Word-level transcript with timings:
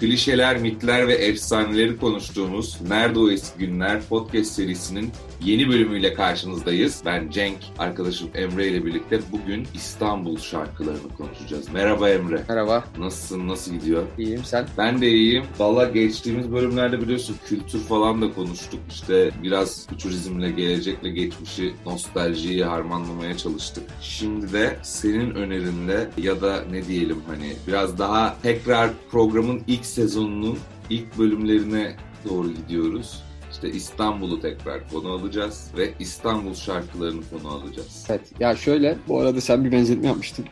klişeler, 0.00 0.58
mitler 0.58 1.08
ve 1.08 1.14
efsaneleri 1.14 1.96
konuştuğumuz 1.96 2.78
Nerede 2.88 3.18
O 3.18 3.30
Eski 3.30 3.58
Günler 3.58 4.02
podcast 4.02 4.52
serisinin 4.52 5.12
yeni 5.44 5.68
bölümüyle 5.68 6.14
karşınızdayız. 6.14 7.02
Ben 7.06 7.30
Cenk, 7.30 7.56
arkadaşım 7.78 8.30
Emre 8.34 8.68
ile 8.68 8.86
birlikte 8.86 9.20
bugün 9.32 9.66
İstanbul 9.74 10.38
şarkılarını 10.38 11.08
konuşacağız. 11.18 11.72
Merhaba 11.72 12.10
Emre. 12.10 12.44
Merhaba. 12.48 12.84
Nasılsın, 12.98 13.48
nasıl 13.48 13.72
gidiyor? 13.72 14.02
İyiyim, 14.18 14.44
sen? 14.44 14.66
Ben 14.78 15.00
de 15.00 15.08
iyiyim. 15.08 15.44
Valla 15.58 15.84
geçtiğimiz 15.84 16.52
bölümlerde 16.52 17.00
biliyorsun 17.00 17.36
kültür 17.46 17.80
falan 17.80 18.22
da 18.22 18.32
konuştuk. 18.32 18.80
İşte 18.90 19.30
biraz 19.42 19.86
futurizmle, 19.88 20.50
gelecekle 20.50 21.10
geçmişi, 21.10 21.74
nostaljiyi 21.86 22.64
harmanlamaya 22.64 23.36
çalıştık. 23.36 23.84
Şimdi 24.00 24.52
de 24.52 24.76
senin 24.82 25.30
önerinle 25.30 26.10
ya 26.18 26.40
da 26.40 26.64
ne 26.70 26.86
diyelim 26.86 27.22
hani 27.26 27.52
biraz 27.66 27.98
daha 27.98 28.36
tekrar 28.42 28.90
programın 29.10 29.62
ilk 29.66 29.86
sezonunun 29.86 30.58
ilk 30.90 31.18
bölümlerine 31.18 31.96
doğru 32.28 32.52
gidiyoruz. 32.52 33.29
İşte 33.50 33.70
İstanbul'u 33.70 34.40
tekrar 34.40 34.88
konu 34.90 35.08
alacağız 35.12 35.70
ve 35.76 35.90
İstanbul 35.98 36.54
şarkılarını 36.54 37.20
konu 37.30 37.52
alacağız. 37.54 38.06
Evet. 38.08 38.20
Ya 38.40 38.56
şöyle, 38.56 38.98
bu 39.08 39.20
arada 39.20 39.40
sen 39.40 39.64
bir 39.64 39.72
benzetme 39.72 40.06
yapmıştın. 40.06 40.44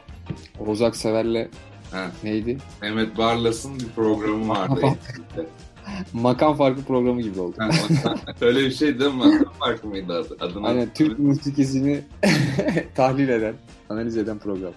Oğuz 0.58 0.82
Aksever'le 0.82 1.48
Ha, 1.90 2.06
neydi? 2.24 2.58
Mehmet 2.82 3.18
Barlas'ın 3.18 3.80
bir 3.80 3.88
programı 3.96 4.48
vardı. 4.48 4.80
Makam 6.12 6.56
farkı 6.56 6.82
programı 6.84 7.22
gibi 7.22 7.40
oldu. 7.40 7.56
Ha, 7.58 7.70
Öyle 8.40 8.60
bir 8.60 8.70
şey 8.70 9.00
değil 9.00 9.10
mi? 9.10 9.16
Makam 9.16 9.52
farkı 9.60 9.86
mıydı 9.86 10.12
adı? 10.18 10.36
Adını 10.40 10.66
Aynen 10.66 10.88
Türk 10.94 11.18
musikisini 11.18 12.00
tahlil 12.94 13.28
eden, 13.28 13.54
analiz 13.90 14.16
eden 14.16 14.38
program. 14.38 14.72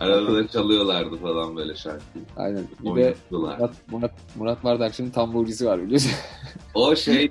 Arada 0.00 0.34
da 0.34 0.48
çalıyorlardı 0.48 1.16
falan 1.16 1.56
böyle 1.56 1.74
şarkıyı. 1.74 2.24
Aynen. 2.36 2.64
Bir 2.80 2.96
de. 2.96 3.14
Murat, 3.30 3.74
Murat, 3.90 4.12
Murat 4.36 4.64
Bardakçı'nın 4.64 5.10
tamburcisi 5.10 5.66
var 5.66 5.82
biliyorsun. 5.82 6.12
O 6.74 6.96
şey 6.96 7.30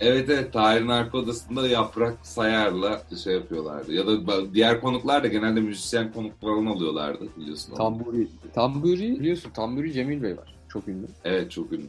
evet 0.00 0.30
evet 0.30 0.52
Tahir'in 0.52 0.88
arka 0.88 1.18
odasında 1.18 1.68
Yaprak 1.68 2.14
Sayar'la 2.22 3.02
şey 3.24 3.34
yapıyorlardı. 3.34 3.92
Ya 3.92 4.06
da 4.06 4.54
diğer 4.54 4.80
konuklar 4.80 5.22
da 5.22 5.26
genelde 5.28 5.60
müzisyen 5.60 6.12
konuk 6.12 6.40
falan 6.40 6.66
alıyorlardı 6.66 7.28
biliyorsun. 7.36 7.74
Tamburi. 7.74 8.28
Tamburi 8.54 9.20
biliyorsun. 9.20 9.50
Tamburi 9.50 9.92
Cemil 9.92 10.22
Bey 10.22 10.36
var. 10.36 10.54
Çok 10.68 10.88
ünlü. 10.88 11.06
Evet 11.24 11.50
çok 11.50 11.72
ünlü. 11.72 11.86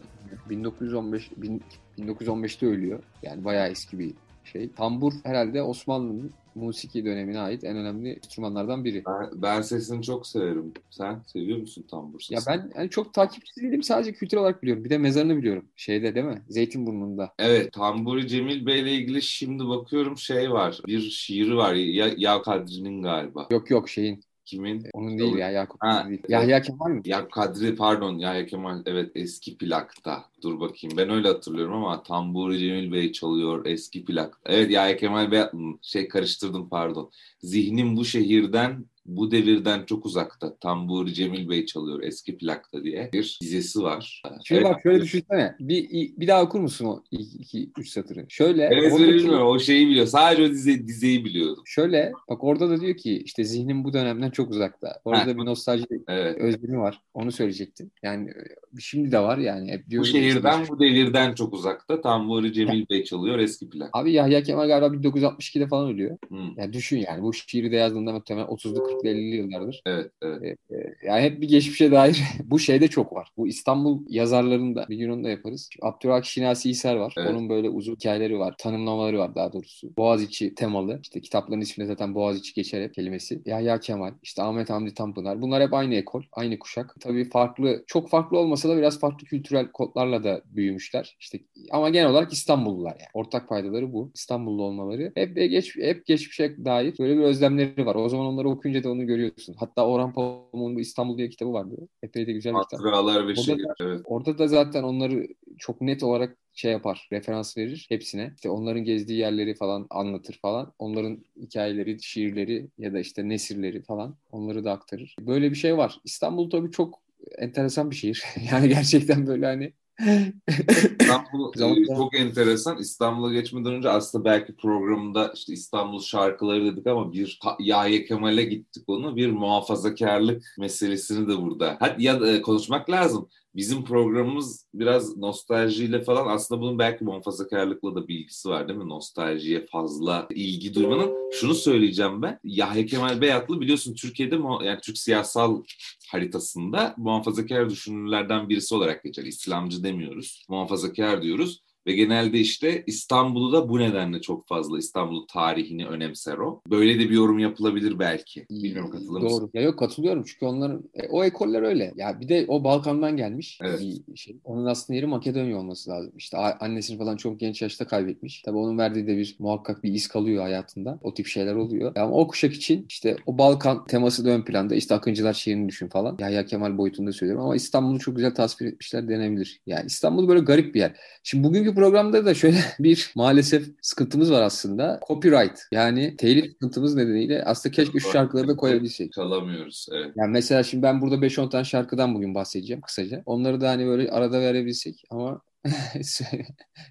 1915 0.50 1.32
bin- 1.38 1.64
1915'te 2.00 2.66
ölüyor. 2.68 3.00
Yani 3.24 3.46
bayağı 3.46 3.68
eski 3.68 4.00
bir 4.00 4.14
şey. 4.44 4.72
Tambur 4.72 5.14
herhalde 5.24 5.62
Osmanlı'nın 5.62 6.32
musiki 6.58 7.06
dönemine 7.06 7.40
ait 7.40 7.64
en 7.64 7.78
önemli 7.78 8.10
enstrümanlardan 8.10 8.86
biri. 8.86 9.04
Ben, 9.08 9.30
ben 9.42 9.62
sesini 9.62 10.04
çok 10.04 10.28
severim. 10.28 10.74
Sen 10.90 11.22
seviyor 11.28 11.58
musun 11.60 11.86
tambur 11.92 12.20
sesini? 12.20 12.36
Ya 12.36 12.44
ben 12.48 12.72
yani 12.76 12.90
çok 12.90 13.14
takipçi 13.14 13.62
değilim 13.62 13.84
sadece 13.84 14.14
kültür 14.14 14.38
olarak 14.38 14.64
biliyorum. 14.64 14.84
Bir 14.84 14.90
de 14.90 14.98
mezarını 14.98 15.38
biliyorum. 15.38 15.66
Şeyde 15.76 16.16
değil 16.16 16.26
mi? 16.26 16.42
Zeytinburnu'nda. 16.50 17.34
Evet, 17.40 17.72
Tamburi 17.74 18.28
Cemil 18.28 18.66
Bey'le 18.66 18.88
ilgili 18.88 19.22
şimdi 19.22 19.68
bakıyorum 19.68 20.18
şey 20.18 20.52
var. 20.52 20.80
Bir 20.88 21.02
şiiri 21.02 21.56
var. 21.58 21.74
Ya, 21.74 22.10
ya 22.18 22.42
Kadri'nin 22.42 23.02
galiba. 23.02 23.48
Yok 23.52 23.72
yok 23.72 23.90
şeyin. 23.90 24.27
Kimin? 24.48 24.84
Onun 24.94 25.18
değil 25.18 25.36
ya 25.36 25.52
Yakup 25.52 25.78
Ha, 25.84 26.06
değil. 26.10 26.22
Yahya 26.30 26.62
Kemal 26.62 26.90
mi? 26.90 27.02
Ya 27.06 27.28
Kadri 27.28 27.76
pardon 27.76 28.18
Yahya 28.18 28.46
Kemal 28.46 28.82
evet 28.86 29.12
eski 29.16 29.58
plakta. 29.58 30.26
Dur 30.42 30.60
bakayım 30.60 30.98
ben 30.98 31.10
öyle 31.10 31.28
hatırlıyorum 31.28 31.74
ama 31.74 32.04
Tamburi 32.04 32.60
Cemil 32.60 32.92
Bey 32.92 33.12
çalıyor 33.12 33.66
eski 33.66 34.06
plak. 34.06 34.40
Evet 34.46 34.72
Yahya 34.72 34.98
Kemal 34.98 35.32
Bey 35.32 35.42
hmm, 35.52 35.74
şey 35.82 36.08
karıştırdım 36.08 36.70
pardon. 36.70 37.12
Zihnim 37.44 37.98
bu 37.98 38.06
şehirden 38.06 38.86
bu 39.08 39.32
devirden 39.32 39.86
çok 39.86 40.06
uzakta. 40.06 40.58
Tamburi 40.58 41.14
Cemil 41.14 41.50
Bey 41.50 41.66
çalıyor 41.66 42.04
eski 42.04 42.38
plakta 42.38 42.84
diye 42.84 43.10
bir 43.14 43.38
dizesi 43.42 43.82
var. 43.84 44.22
Şimdi 44.44 44.62
Evet. 44.62 44.72
bak 44.74 44.80
şöyle 44.84 45.02
düşünsene. 45.04 45.56
Bir, 45.60 45.90
bir 46.18 46.28
daha 46.28 46.44
okur 46.44 46.60
musun 46.60 46.86
o 46.86 47.04
ilk 47.12 47.36
iki, 47.40 47.72
üç 47.78 47.90
satırı? 47.90 48.26
Şöyle. 48.30 48.64
Evet 48.64 48.94
oradaki- 48.94 49.14
bilmiyorum 49.14 49.48
o 49.48 49.60
şeyi 49.60 49.88
biliyor. 49.88 50.06
Sadece 50.06 50.44
o 50.44 50.50
dize, 50.50 50.88
dizeyi 50.88 51.26
biliyordum. 51.26 51.64
Şöyle 51.66 52.12
bak 52.30 52.44
orada 52.44 52.70
da 52.70 52.82
diyor 52.82 52.98
ki 52.98 53.22
işte 53.26 53.44
zihnim 53.44 53.84
bu 53.84 53.94
dönemden 53.94 54.30
çok 54.30 54.52
uzakta. 54.52 55.00
Orada 55.06 55.22
Ha. 55.22 55.28
bir 55.38 55.46
nostalji 55.46 55.86
Evet. 56.08 56.38
özlemi 56.38 56.80
var. 56.80 57.02
Onu 57.14 57.32
söyleyecektim. 57.32 57.92
Yani 58.04 58.30
e, 58.30 58.80
şimdi 58.80 59.12
de 59.12 59.20
var 59.20 59.38
yani. 59.38 59.72
Hep 59.72 59.84
Bu 59.98 60.06
şehirden 60.06 60.62
işte- 60.62 60.74
bu 60.74 60.80
devirden 60.80 61.34
çok 61.36 61.54
uzakta. 61.54 62.02
Tamburi 62.02 62.54
Cemil 62.54 62.86
Bey 62.90 63.04
çalıyor 63.04 63.40
eski 63.40 63.70
plak. 63.70 63.90
Abi 63.94 64.12
Yahya 64.12 64.44
Kemal 64.44 64.68
galiba 64.68 64.88
1962'de 64.88 65.68
falan 65.68 65.90
ölüyor. 65.92 66.18
Hı. 66.30 66.36
Yani 66.58 66.74
düşün 66.74 66.98
yani 66.98 67.22
bu 67.24 67.34
şiiri 67.34 67.72
de 67.72 67.76
yazdığında 67.76 68.12
muhtemelen 68.12 68.48
30'lu 68.48 68.84
40'lı 69.04 69.10
50'li 69.10 69.36
yıllardır. 69.36 69.82
Evet, 69.86 70.12
evet. 70.22 70.60
Yani 71.06 71.22
hep 71.22 71.42
bir 71.42 71.48
geçmişe 71.48 71.92
dair 71.92 72.24
bu 72.44 72.60
şeyde 72.60 72.88
çok 72.88 73.14
var. 73.14 73.32
Bu 73.38 73.48
İstanbul 73.48 74.04
yazarlarında 74.10 74.86
bir 74.90 74.96
gün 74.96 75.10
onu 75.10 75.24
da 75.24 75.30
yaparız. 75.30 75.70
Abdülhak 75.82 76.26
Şinasi 76.26 76.70
İser 76.70 76.96
var. 76.96 77.14
Evet. 77.18 77.30
Onun 77.32 77.50
böyle 77.50 77.70
uzun 77.70 77.96
hikayeleri 77.96 78.40
var. 78.40 78.56
Tanımlamaları 78.58 79.20
var 79.20 79.36
daha 79.36 79.54
doğrusu. 79.54 79.98
Boğaziçi 79.98 80.56
temalı. 80.56 81.00
İşte 81.04 81.22
kitapların 81.22 81.62
isminde 81.62 81.88
zaten 81.88 82.16
Boğaziçi 82.16 82.54
geçer 82.54 82.82
hep 82.82 82.94
kelimesi. 82.94 83.42
Yahya 83.46 83.80
Kemal, 83.80 84.14
işte 84.24 84.44
Ahmet 84.44 84.70
Hamdi 84.70 84.94
Tanpınar. 84.94 85.42
Bunlar 85.42 85.64
hep 85.64 85.74
aynı 85.74 85.96
ekol, 85.96 86.24
aynı 86.32 86.60
kuşak. 86.60 86.96
Tabii 87.00 87.30
farklı, 87.30 87.84
çok 87.88 88.10
farklı 88.10 88.38
olmasa 88.38 88.70
da 88.70 88.78
biraz 88.78 89.00
farklı 89.00 89.28
kültürel 89.28 89.72
kodlarla 89.72 90.24
da 90.24 90.42
büyümüşler. 90.46 91.18
İşte 91.20 91.40
ama 91.72 91.90
genel 91.90 92.10
olarak 92.10 92.34
İstanbullular 92.34 92.92
yani. 92.92 93.10
Ortak 93.14 93.50
paydaları 93.50 93.94
bu. 93.94 94.12
İstanbullu 94.16 94.64
olmaları. 94.64 95.12
Hep 95.16 95.36
geç 95.36 95.76
hep 95.76 96.06
geçmişe 96.06 96.66
dair 96.66 96.94
böyle 97.00 97.18
bir 97.18 97.24
özlemleri 97.24 97.86
var. 97.86 97.96
O 97.96 98.10
zaman 98.10 98.26
onları 98.26 98.50
okuyunca 98.50 98.84
da 98.84 98.87
onu 98.90 99.06
görüyorsun. 99.08 99.54
Hatta 99.60 99.88
Orhan 99.88 100.14
Pamuk'un 100.14 100.76
bu 100.76 100.80
İstanbul 100.80 101.18
diye 101.18 101.30
kitabı 101.30 101.54
vardı. 101.54 101.76
Epey 102.04 102.28
de 102.28 102.32
güzel 102.34 102.54
bir 102.54 102.60
kitap. 102.64 102.80
Hatıralar 102.80 103.16
ve 103.24 103.32
Orada 103.32 103.42
şehir. 103.42 103.64
da- 103.64 103.74
Evet. 103.82 104.02
Orada 104.06 104.38
da 104.38 104.48
zaten 104.48 104.84
onları 104.84 105.28
çok 105.58 105.82
net 105.82 106.04
olarak 106.04 106.38
şey 106.54 106.72
yapar, 106.72 107.08
referans 107.12 107.58
verir 107.58 107.86
hepsine. 107.90 108.32
İşte 108.36 108.50
onların 108.50 108.84
gezdiği 108.84 109.20
yerleri 109.20 109.56
falan 109.56 109.88
anlatır 109.90 110.40
falan. 110.42 110.74
Onların 110.80 111.24
hikayeleri, 111.42 112.04
şiirleri 112.04 112.68
ya 112.78 112.94
da 112.94 113.00
işte 113.00 113.30
nesirleri 113.30 113.82
falan 113.82 114.16
onları 114.32 114.64
da 114.64 114.72
aktarır. 114.72 115.16
Böyle 115.20 115.52
bir 115.52 115.56
şey 115.56 115.78
var. 115.78 116.00
İstanbul 116.06 116.50
tabii 116.50 116.72
çok 116.72 117.02
enteresan 117.38 117.92
bir 117.92 117.96
şehir. 117.96 118.24
Yani 118.52 118.70
gerçekten 118.70 119.28
böyle 119.28 119.46
hani 119.46 119.74
İstanbul 120.00 121.54
e, 121.82 121.86
çok 121.86 122.16
enteresan. 122.20 122.78
İstanbul'a 122.78 123.34
geçmeden 123.34 123.74
önce 123.74 123.90
aslında 123.90 124.26
belki 124.26 124.56
programda 124.56 125.32
işte 125.36 125.54
İstanbul 125.54 126.02
şarkıları 126.02 126.66
dedik 126.66 126.88
ama 126.88 127.14
bir 127.14 127.40
Yahya 127.60 128.06
Kemal'e 128.06 128.44
gittik 128.44 128.84
onu. 128.88 129.16
Bir 129.16 129.32
muhafazakarlık 129.32 130.56
meselesini 130.60 131.28
de 131.28 131.42
burada. 131.42 131.78
Hadi 131.80 132.04
ya 132.04 132.22
da, 132.22 132.32
e, 132.32 132.42
konuşmak 132.42 132.90
lazım. 132.90 133.30
Bizim 133.58 133.84
programımız 133.86 134.68
biraz 134.74 135.18
nostaljiyle 135.18 136.02
falan 136.04 136.28
aslında 136.28 136.62
bunun 136.62 136.80
belki 136.80 137.04
muhafazakarlıkla 137.04 137.96
da 137.96 138.08
bir 138.08 138.20
ilgisi 138.20 138.50
var 138.50 138.68
değil 138.68 138.80
mi? 138.80 138.90
Nostaljiye 138.90 139.66
fazla 139.66 140.28
ilgi 140.30 140.74
duymanın. 140.74 141.14
Şunu 141.32 141.54
söyleyeceğim 141.54 142.22
ben. 142.22 142.40
Yahya 142.44 142.86
Kemal 142.86 143.22
Beyatlı 143.22 143.62
biliyorsun 143.62 143.94
Türkiye'de 143.94 144.36
yani 144.66 144.80
Türk 144.84 144.98
siyasal 144.98 145.64
haritasında 146.12 146.96
muhafazakar 146.98 147.70
düşünürlerden 147.70 148.50
birisi 148.50 148.76
olarak 148.76 149.04
geçer. 149.04 149.24
İslamcı 149.24 149.84
demiyoruz. 149.84 150.46
Muhafazakar 150.50 151.22
diyoruz. 151.22 151.62
Ve 151.88 151.94
genelde 151.94 152.40
işte 152.40 152.84
İstanbul'u 152.88 153.54
da 153.54 153.70
bu 153.70 153.80
nedenle 153.80 154.22
çok 154.22 154.48
fazla 154.48 154.80
İstanbul 154.80 155.28
tarihini 155.28 155.88
önemser 155.88 156.38
o. 156.38 156.62
Böyle 156.70 156.96
de 157.00 157.00
bir 157.00 157.16
yorum 157.16 157.40
yapılabilir 157.40 158.00
belki. 158.00 158.46
Bilmiyorum 158.50 158.92
katılır 158.92 159.22
mısın? 159.22 159.40
Doğru. 159.42 159.50
Ya 159.54 159.62
yok 159.62 159.80
katılıyorum 159.80 160.24
çünkü 160.28 160.46
onların 160.46 160.84
e, 160.94 161.08
o 161.08 161.24
ekoller 161.24 161.62
öyle. 161.62 161.94
Ya 161.96 162.20
bir 162.22 162.30
de 162.30 162.46
o 162.48 162.64
Balkan'dan 162.64 163.18
gelmiş 163.18 163.60
Evet. 163.64 163.82
bir 164.08 164.18
şey. 164.18 164.38
Onun 164.44 164.66
aslında 164.66 164.98
yeri 164.98 165.06
Makedonya 165.06 165.58
olması 165.58 165.90
lazım. 165.90 166.12
İşte 166.18 166.38
annesini 166.38 166.98
falan 166.98 167.18
çok 167.18 167.40
genç 167.40 167.62
yaşta 167.62 167.88
kaybetmiş. 167.88 168.42
Tabii 168.42 168.58
onun 168.58 168.78
verdiği 168.78 169.08
de 169.08 169.18
bir 169.18 169.36
muhakkak 169.40 169.84
bir 169.84 169.94
iz 169.94 170.08
kalıyor 170.08 170.44
hayatında. 170.44 171.00
O 171.02 171.14
tip 171.14 171.28
şeyler 171.28 171.56
oluyor. 171.56 171.96
Ama 171.96 172.12
o 172.12 172.28
kuşak 172.28 172.54
için 172.54 172.86
işte 172.90 173.16
o 173.26 173.38
Balkan 173.38 173.86
teması 173.86 174.26
da 174.26 174.30
ön 174.30 174.42
planda. 174.42 174.76
İşte 174.76 174.96
Akıncılar 174.96 175.34
şehrini 175.34 175.70
düşün 175.70 175.88
falan. 175.88 176.18
Yahya 176.20 176.46
Kemal 176.46 176.78
boyutunda 176.78 177.12
söylüyorum 177.12 177.46
ama 177.46 177.56
İstanbul'u 177.56 178.00
çok 178.00 178.16
güzel 178.16 178.36
tasvir 178.36 178.66
etmişler 178.68 179.10
denebilir. 179.10 179.62
Yani 179.66 179.86
İstanbul 179.86 180.28
böyle 180.28 180.40
garip 180.40 180.76
bir 180.76 180.80
yer. 180.80 180.96
Şimdi 181.24 181.44
bugünkü 181.44 181.77
programda 181.78 182.26
da 182.26 182.34
şöyle 182.34 182.58
bir 182.80 183.12
maalesef 183.16 183.68
sıkıntımız 183.82 184.32
var 184.32 184.42
aslında. 184.42 185.00
Copyright 185.08 185.60
yani 185.72 186.18
telif 186.18 186.52
sıkıntımız 186.52 186.96
nedeniyle 186.96 187.44
aslında 187.44 187.76
keşke 187.76 188.00
şu 188.00 188.12
şarkıları 188.12 188.48
da 188.48 188.56
koyabilsek. 188.56 189.14
Çalamıyoruz. 189.14 189.88
Evet. 189.92 190.12
Yani 190.16 190.32
mesela 190.32 190.64
şimdi 190.64 190.84
ben 190.84 191.02
burada 191.02 191.16
5-10 191.16 191.50
tane 191.50 191.64
şarkıdan 191.64 192.16
bugün 192.16 192.36
bahsedeceğim 192.36 192.82
kısaca. 192.82 193.24
Onları 193.26 193.62
da 193.62 193.70
hani 193.70 193.86
böyle 193.86 194.12
arada 194.12 194.42
verebilsek 194.42 195.04
ama 195.10 195.42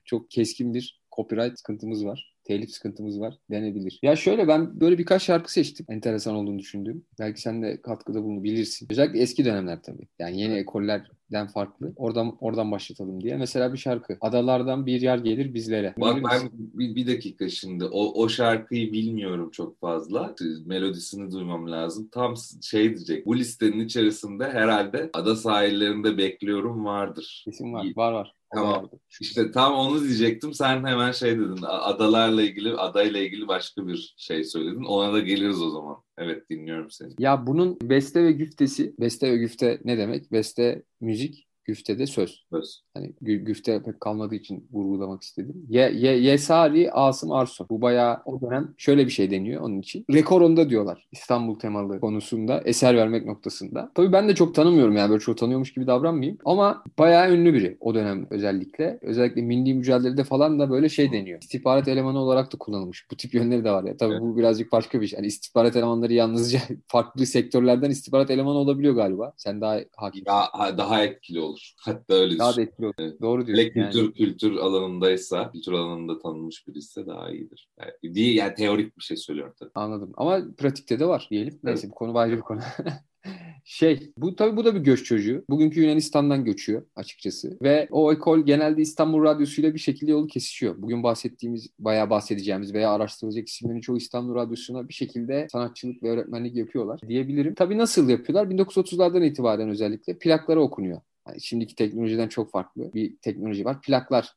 çok 0.05 0.31
keskin 0.31 0.75
bir 0.75 1.01
copyright 1.17 1.59
sıkıntımız 1.59 2.05
var. 2.05 2.36
Telif 2.47 2.71
sıkıntımız 2.71 3.21
var 3.21 3.35
denebilir. 3.51 3.99
Ya 4.03 4.17
şöyle 4.17 4.49
ben 4.49 4.81
böyle 4.81 4.99
birkaç 4.99 5.23
şarkı 5.23 5.53
seçtim. 5.53 5.87
Enteresan 5.89 6.35
olduğunu 6.35 6.59
düşündüğüm. 6.59 7.05
Belki 7.19 7.41
sen 7.41 7.63
de 7.63 7.81
katkıda 7.81 8.23
bulunabilirsin. 8.23 8.89
Özellikle 8.91 9.21
eski 9.21 9.45
dönemler 9.45 9.83
tabii. 9.83 10.09
Yani 10.19 10.41
yeni 10.41 10.55
ekoller 10.55 11.11
den 11.33 11.47
farklı. 11.47 11.93
Oradan 11.97 12.37
oradan 12.41 12.73
başlatalım 12.73 13.23
diye. 13.23 13.37
Mesela 13.37 13.73
bir 13.73 13.79
şarkı. 13.79 14.17
Adalardan 14.21 14.87
bir 14.87 15.01
yer 15.01 15.19
gelir 15.19 15.55
bizlere. 15.55 15.95
Bak 16.01 16.17
ben 16.33 16.51
bir, 16.55 16.95
bir 16.95 17.07
dakika 17.07 17.49
şimdi 17.49 17.85
o, 17.85 18.23
o 18.23 18.29
şarkıyı 18.29 18.93
bilmiyorum 18.93 19.51
çok 19.51 19.81
fazla. 19.81 20.35
Melodisini 20.67 21.33
duymam 21.33 21.71
lazım. 21.73 22.09
Tam 22.13 22.35
şey 22.63 22.97
diyecek. 22.97 23.27
Bu 23.27 23.37
listenin 23.37 23.81
içerisinde 23.81 24.45
herhalde 24.45 25.11
ada 25.13 25.37
sahillerinde 25.37 26.19
bekliyorum 26.19 26.85
vardır. 26.85 27.43
Kesin 27.45 27.73
var. 27.73 27.87
Var 27.97 28.13
var. 28.13 28.35
Tamam. 28.57 28.91
İşte 29.21 29.51
tam 29.51 29.75
onu 29.75 30.03
diyecektim. 30.05 30.55
Sen 30.55 30.85
hemen 30.85 31.13
şey 31.13 31.39
dedin. 31.39 31.59
Adalarla 31.63 32.43
ilgili, 32.43 32.73
adayla 32.75 33.21
ilgili 33.21 33.49
başka 33.49 33.87
bir 33.87 34.15
şey 34.17 34.45
söyledin. 34.45 34.85
Ona 34.85 35.13
da 35.13 35.21
geliriz 35.21 35.63
o 35.63 35.71
zaman. 35.71 35.97
Evet 36.19 36.51
dinliyorum 36.51 36.91
seni. 36.91 37.13
Ya 37.19 37.47
bunun 37.47 37.79
beste 37.83 38.25
ve 38.25 38.33
güftesi, 38.33 38.95
beste 39.01 39.33
ve 39.33 39.37
güfte 39.37 39.81
ne 39.85 39.99
demek? 39.99 40.33
Beste 40.33 40.83
müzik, 41.01 41.46
güfte 41.67 41.99
de 41.99 42.07
söz. 42.07 42.45
Söz. 42.51 42.83
Hani 42.95 43.11
gü- 43.23 43.45
güfte 43.45 43.83
pek 43.83 44.01
kalmadığı 44.01 44.35
için 44.35 44.69
vurgulamak 44.73 45.23
istedim. 45.23 45.67
Ye, 45.69 45.93
ye, 45.95 46.19
Yesari 46.19 46.93
Asım 46.93 47.33
Arso. 47.33 47.67
Bu 47.71 47.83
bayağı 47.83 48.19
o 48.25 48.41
dönem 48.41 48.75
şöyle 48.77 49.07
bir 49.07 49.11
şey 49.11 49.31
deniyor 49.31 49.63
onun 49.63 49.79
için. 49.79 50.05
Rekor 50.13 50.41
onda 50.41 50.71
diyorlar 50.71 51.09
İstanbul 51.13 51.59
temalı 51.59 52.01
konusunda, 52.01 52.61
eser 52.65 52.97
vermek 52.97 53.27
noktasında. 53.27 53.91
Tabii 53.95 54.13
ben 54.13 54.29
de 54.29 54.35
çok 54.35 54.55
tanımıyorum 54.55 54.97
yani 54.97 55.11
böyle 55.11 55.21
çok 55.21 55.39
tanıyormuş 55.39 55.75
gibi 55.75 55.87
davranmayayım. 55.87 56.39
Ama 56.45 56.85
bayağı 56.99 57.33
ünlü 57.35 57.55
biri 57.55 57.77
o 57.81 57.95
dönem 57.95 58.27
özellikle. 58.31 58.99
Özellikle 59.03 59.43
milli 59.43 59.75
mücadelede 59.75 60.25
falan 60.25 60.59
da 60.59 60.71
böyle 60.71 60.89
şey 60.89 61.13
deniyor. 61.13 61.43
İstihbarat 61.43 61.89
elemanı 61.89 62.19
olarak 62.19 62.53
da 62.53 62.59
kullanılmış. 62.59 63.07
Bu 63.11 63.17
tip 63.17 63.35
yönleri 63.35 63.65
de 63.65 63.71
var 63.71 63.85
ya. 63.85 63.97
Tabii 63.97 64.13
Evet. 64.13 64.23
bu 64.23 64.37
birazcık 64.37 64.73
başka 64.73 65.01
bir 65.01 65.07
şey. 65.07 65.17
Yani 65.17 65.27
istihbarat 65.27 65.77
elemanları 65.77 66.13
yalnızca 66.13 66.59
farklı 66.89 67.27
sektörlerden 67.27 67.91
istihbarat 67.91 68.31
elemanı 68.31 68.59
olabiliyor 68.59 68.95
galiba. 68.95 69.33
Sen 69.37 69.61
daha 69.61 69.79
hakim. 69.97 70.25
Daha, 70.25 70.79
daha 70.79 71.05
etkili 71.05 71.41
olur. 71.41 71.56
Hatta 71.77 72.15
öyle 72.15 72.39
Daha 72.39 72.57
da 72.57 72.63
etkili 72.63 72.87
olur. 72.87 72.95
Evet. 72.99 73.21
Doğru 73.21 73.43
Hele 73.47 73.75
diyorsun. 73.75 73.81
kültür 73.83 74.03
Yani. 74.03 74.13
kültür 74.15 74.57
alanındaysa, 74.57 75.53
kültür 75.53 75.73
alanında 75.73 76.19
tanınmış 76.19 76.69
birisi 76.69 77.07
daha 77.07 77.31
iyidir. 77.31 77.69
Yani, 77.81 78.15
değil 78.15 78.37
yani 78.37 78.55
teorik 78.55 78.99
bir 78.99 79.03
şey 79.03 79.17
söylüyorum 79.17 79.55
tabii. 79.59 79.71
Anladım. 79.75 80.13
Ama 80.17 80.43
pratikte 80.59 80.99
de 80.99 81.07
var 81.09 81.29
diyelim. 81.31 81.59
Neyse 81.63 81.91
bu 81.91 81.95
konu 81.95 82.19
ayrı 82.19 82.37
bir 82.37 82.43
konu. 82.43 82.61
şey, 83.65 84.13
bu 84.19 84.37
tabii 84.37 84.57
bu 84.57 84.65
da 84.65 84.75
bir 84.75 84.81
göç 84.81 85.05
çocuğu. 85.05 85.45
Bugünkü 85.51 85.81
Yunanistan'dan 85.81 86.45
göçüyor 86.45 86.83
açıkçası. 86.97 87.59
Ve 87.63 87.89
o 87.91 88.13
ekol 88.13 88.41
genelde 88.41 88.83
İstanbul 88.83 89.25
Radyosu'yla 89.25 89.75
bir 89.75 89.79
şekilde 89.79 90.11
yolu 90.11 90.27
kesişiyor. 90.27 90.75
Bugün 90.79 91.03
bahsettiğimiz, 91.03 91.69
bayağı 91.79 92.11
bahsedeceğimiz 92.11 92.75
veya 92.75 92.91
araştırılacak 92.91 93.49
isimlerin 93.49 93.81
çoğu 93.81 93.97
İstanbul 93.97 94.35
Radyosu'na 94.35 94.89
bir 94.89 94.95
şekilde 94.95 95.47
sanatçılık 95.53 96.03
ve 96.03 96.11
öğretmenlik 96.11 96.57
yapıyorlar 96.57 97.01
diyebilirim. 97.09 97.55
Tabii 97.55 97.79
nasıl 97.79 98.09
yapıyorlar? 98.09 98.47
1930'lardan 98.47 99.25
itibaren 99.27 99.69
özellikle 99.69 100.19
plaklara 100.19 100.61
okunuyor. 100.61 101.01
Yani 101.29 101.41
şimdiki 101.41 101.75
teknolojiden 101.75 102.29
çok 102.29 102.51
farklı 102.51 102.95
bir 102.95 103.17
teknoloji 103.17 103.65
var. 103.65 103.81
Plaklar 103.81 104.35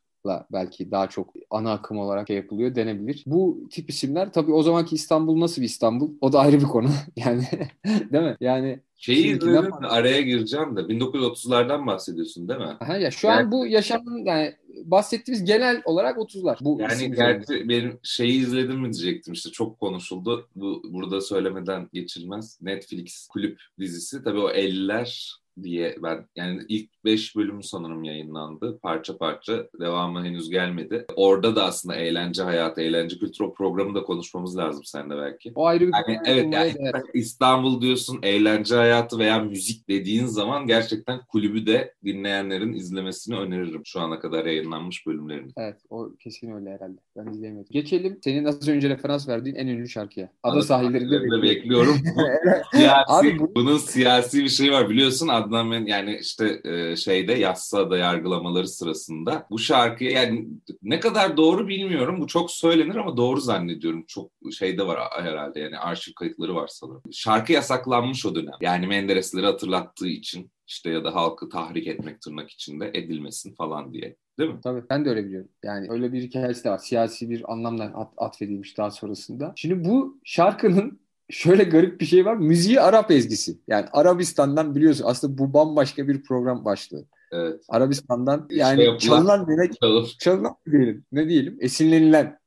belki 0.52 0.90
daha 0.90 1.08
çok 1.08 1.34
ana 1.50 1.72
akım 1.72 1.98
olarak 1.98 2.26
şey 2.26 2.36
yapılıyor 2.36 2.74
denebilir. 2.74 3.22
Bu 3.26 3.68
tip 3.70 3.90
isimler 3.90 4.32
tabii 4.32 4.52
o 4.52 4.62
zamanki 4.62 4.94
İstanbul 4.94 5.40
nasıl 5.40 5.62
bir 5.62 5.66
İstanbul? 5.66 6.10
O 6.20 6.32
da 6.32 6.40
ayrı 6.40 6.60
bir 6.60 6.64
konu. 6.64 6.88
Yani 7.16 7.42
değil 7.84 8.24
mi? 8.24 8.36
Yani 8.40 8.80
Şeyi 8.96 9.40
de 9.40 9.58
araya 9.82 10.20
gireceğim 10.20 10.76
de 10.76 10.80
1930'lardan 10.80 11.86
bahsediyorsun 11.86 12.48
değil 12.48 12.60
mi? 12.60 12.76
aha 12.80 12.96
ya 12.96 13.10
şu 13.10 13.28
an 13.30 13.52
bu 13.52 13.66
yaşamın 13.66 14.24
yani 14.24 14.54
bahsettiğimiz 14.84 15.44
genel 15.44 15.82
olarak 15.84 16.16
30'lar. 16.16 16.56
Bu 16.60 16.78
Yani 16.80 17.12
gerçi 17.16 17.68
benim 17.68 17.98
şeyi 18.02 18.40
izledim 18.40 18.80
mi 18.80 18.92
diyecektim 18.92 19.32
işte 19.32 19.50
çok 19.50 19.80
konuşuldu. 19.80 20.48
Bu 20.56 20.82
burada 20.84 21.20
söylemeden 21.20 21.88
geçilmez. 21.92 22.58
Netflix 22.62 23.26
kulüp 23.26 23.60
dizisi 23.78 24.24
tabii 24.24 24.38
o 24.38 24.50
50'ler 24.50 25.34
diye 25.64 25.96
ben 26.02 26.28
yani 26.36 26.62
ilk 26.68 26.99
5 27.04 27.36
bölümü 27.36 27.62
sanırım 27.62 28.04
yayınlandı. 28.04 28.78
Parça 28.82 29.18
parça 29.18 29.66
devamı 29.80 30.24
henüz 30.24 30.50
gelmedi. 30.50 31.06
Orada 31.16 31.56
da 31.56 31.64
aslında 31.64 31.96
eğlence 31.96 32.42
hayatı, 32.42 32.80
eğlence 32.80 33.18
kültürü 33.18 33.48
o 33.48 33.54
programı 33.54 33.94
da 33.94 34.02
konuşmamız 34.02 34.56
lazım 34.56 34.84
seninle 34.84 35.16
belki. 35.16 35.52
O 35.54 35.66
ayrı 35.66 35.86
bir 35.86 35.92
Yani 35.92 36.04
konu. 36.06 36.16
evet 36.26 36.46
yani 36.52 36.74
değer. 36.74 37.02
İstanbul 37.14 37.80
diyorsun, 37.80 38.18
eğlence 38.22 38.74
hayatı 38.74 39.18
veya 39.18 39.38
müzik 39.38 39.88
dediğin 39.88 40.26
zaman 40.26 40.66
gerçekten 40.66 41.20
kulübü 41.28 41.66
de 41.66 41.94
dinleyenlerin 42.04 42.72
izlemesini 42.72 43.36
öneririm 43.36 43.82
şu 43.86 44.00
ana 44.00 44.20
kadar 44.20 44.46
yayınlanmış 44.46 45.06
bölümlerini. 45.06 45.52
Evet 45.56 45.76
o 45.90 46.10
kesin 46.20 46.50
öyle 46.52 46.70
herhalde. 46.70 46.98
Ben 47.16 47.32
izleyemedim. 47.32 47.66
Geçelim 47.70 48.18
senin 48.24 48.44
az 48.44 48.68
önce 48.68 48.88
referans 48.88 49.28
verdiğin 49.28 49.56
en 49.56 49.66
ünlü 49.66 49.88
şarkıya. 49.88 50.28
Ada, 50.42 50.52
Ada 50.52 50.62
sahillerinde 50.62 51.10
bekliyorum. 51.22 51.42
bekliyorum. 51.42 51.96
Siyasi, 52.74 53.04
Abi 53.12 53.38
bu- 53.38 53.54
bunun 53.54 53.76
siyasi 53.78 54.44
bir 54.44 54.48
şey 54.48 54.72
var 54.72 54.88
biliyorsun 54.90 55.28
Adnan 55.28 55.70
ben 55.72 55.86
yani 55.86 56.18
işte 56.20 56.60
e, 56.64 56.89
şeyde 56.96 57.32
Yassıada 57.32 57.98
yargılamaları 57.98 58.68
sırasında 58.68 59.46
bu 59.50 59.58
şarkıya 59.58 60.10
yani 60.10 60.48
ne 60.82 61.00
kadar 61.00 61.36
doğru 61.36 61.68
bilmiyorum 61.68 62.20
bu 62.20 62.26
çok 62.26 62.50
söylenir 62.50 62.96
ama 62.96 63.16
doğru 63.16 63.40
zannediyorum 63.40 64.04
çok 64.08 64.30
şeyde 64.52 64.86
var 64.86 64.98
herhalde 65.22 65.60
yani 65.60 65.78
arşiv 65.78 66.12
kayıtları 66.14 66.54
var 66.54 66.68
sanırım. 66.72 67.02
Şarkı 67.12 67.52
yasaklanmış 67.52 68.26
o 68.26 68.34
dönem 68.34 68.54
yani 68.60 68.86
Menderesleri 68.86 69.46
hatırlattığı 69.46 70.08
için 70.08 70.50
işte 70.66 70.90
ya 70.90 71.04
da 71.04 71.14
halkı 71.14 71.48
tahrik 71.48 71.86
etmek 71.86 72.20
tırnak 72.20 72.50
içinde 72.50 72.90
edilmesin 72.94 73.54
falan 73.54 73.92
diye 73.92 74.16
değil 74.38 74.50
mi? 74.50 74.60
Tabii 74.62 74.82
ben 74.90 75.04
de 75.04 75.10
öyle 75.10 75.24
biliyorum. 75.26 75.48
Yani 75.62 75.86
öyle 75.90 76.12
bir 76.12 76.22
hikayesi 76.22 76.64
de 76.64 76.70
var. 76.70 76.78
Siyasi 76.78 77.30
bir 77.30 77.52
anlamda 77.52 77.84
at- 77.84 78.14
atfedilmiş 78.16 78.78
daha 78.78 78.90
sonrasında. 78.90 79.52
Şimdi 79.56 79.84
bu 79.84 80.20
şarkının 80.24 81.00
şöyle 81.30 81.64
garip 81.64 82.00
bir 82.00 82.06
şey 82.06 82.24
var. 82.24 82.36
Müziği 82.36 82.80
Arap 82.80 83.10
ezgisi. 83.10 83.58
Yani 83.68 83.86
Arabistan'dan 83.92 84.74
biliyorsun 84.74 85.04
aslında 85.06 85.38
bu 85.38 85.54
bambaşka 85.54 86.08
bir 86.08 86.22
program 86.22 86.64
başlığı. 86.64 87.04
Evet. 87.32 87.60
Arabistan'dan 87.68 88.46
İşte 88.50 88.60
yani 88.62 88.84
yapılan- 88.84 88.98
çalınan 88.98 89.48
demek 89.48 89.80
Çalıp 89.80 90.08
çalınan 90.18 90.56
diyelim 90.72 91.04
ne 91.12 91.28
diyelim 91.28 91.56
esinlenilen. 91.60 92.39